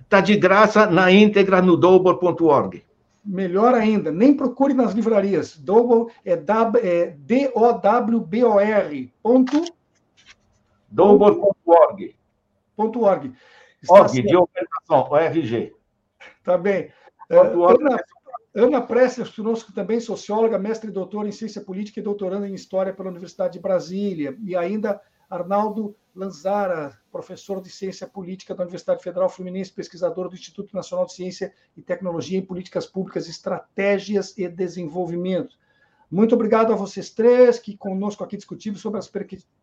[0.00, 2.89] está de graça na íntegra no dobor.org.
[3.24, 5.56] Melhor ainda, nem procure nas livrarias.
[5.56, 9.12] Double é, é D-O-W-B-O-R.
[9.22, 9.62] Ponto
[10.90, 12.16] Doubor.org.
[12.76, 13.32] .org.
[13.88, 15.74] Org, de operação, ORG.
[16.42, 16.90] Tá bem.
[17.30, 18.02] Ana,
[18.54, 22.92] Ana Prestes, conosco também, socióloga, mestre e doutora em ciência política e doutoranda em história
[22.92, 24.36] pela Universidade de Brasília.
[24.44, 30.74] E ainda Arnaldo Lanzara, professor de ciência política da Universidade Federal Fluminense, pesquisador do Instituto
[30.74, 35.56] Nacional de Ciência e Tecnologia em Políticas Públicas, Estratégias e Desenvolvimento.
[36.10, 39.08] Muito obrigado a vocês três que conosco aqui discutimos sobre as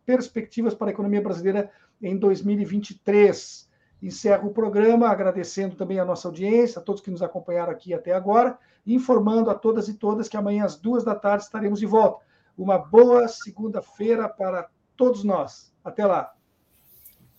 [0.06, 1.70] perspectivas para a economia brasileira
[2.00, 3.68] em 2023.
[4.02, 8.12] Encerro o programa agradecendo também a nossa audiência, a todos que nos acompanharam aqui até
[8.12, 12.24] agora, informando a todas e todas que amanhã às duas da tarde estaremos de volta.
[12.56, 15.72] Uma boa segunda-feira para todos nós.
[15.84, 16.37] Até lá.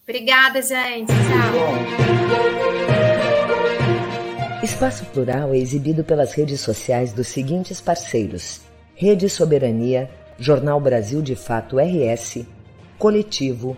[0.10, 1.06] Obrigada, gente.
[1.06, 1.54] Tchau.
[4.64, 8.60] Espaço Plural é exibido pelas redes sociais dos seguintes parceiros
[8.96, 12.44] Rede Soberania, Jornal Brasil de Fato RS,
[12.98, 13.78] Coletivo,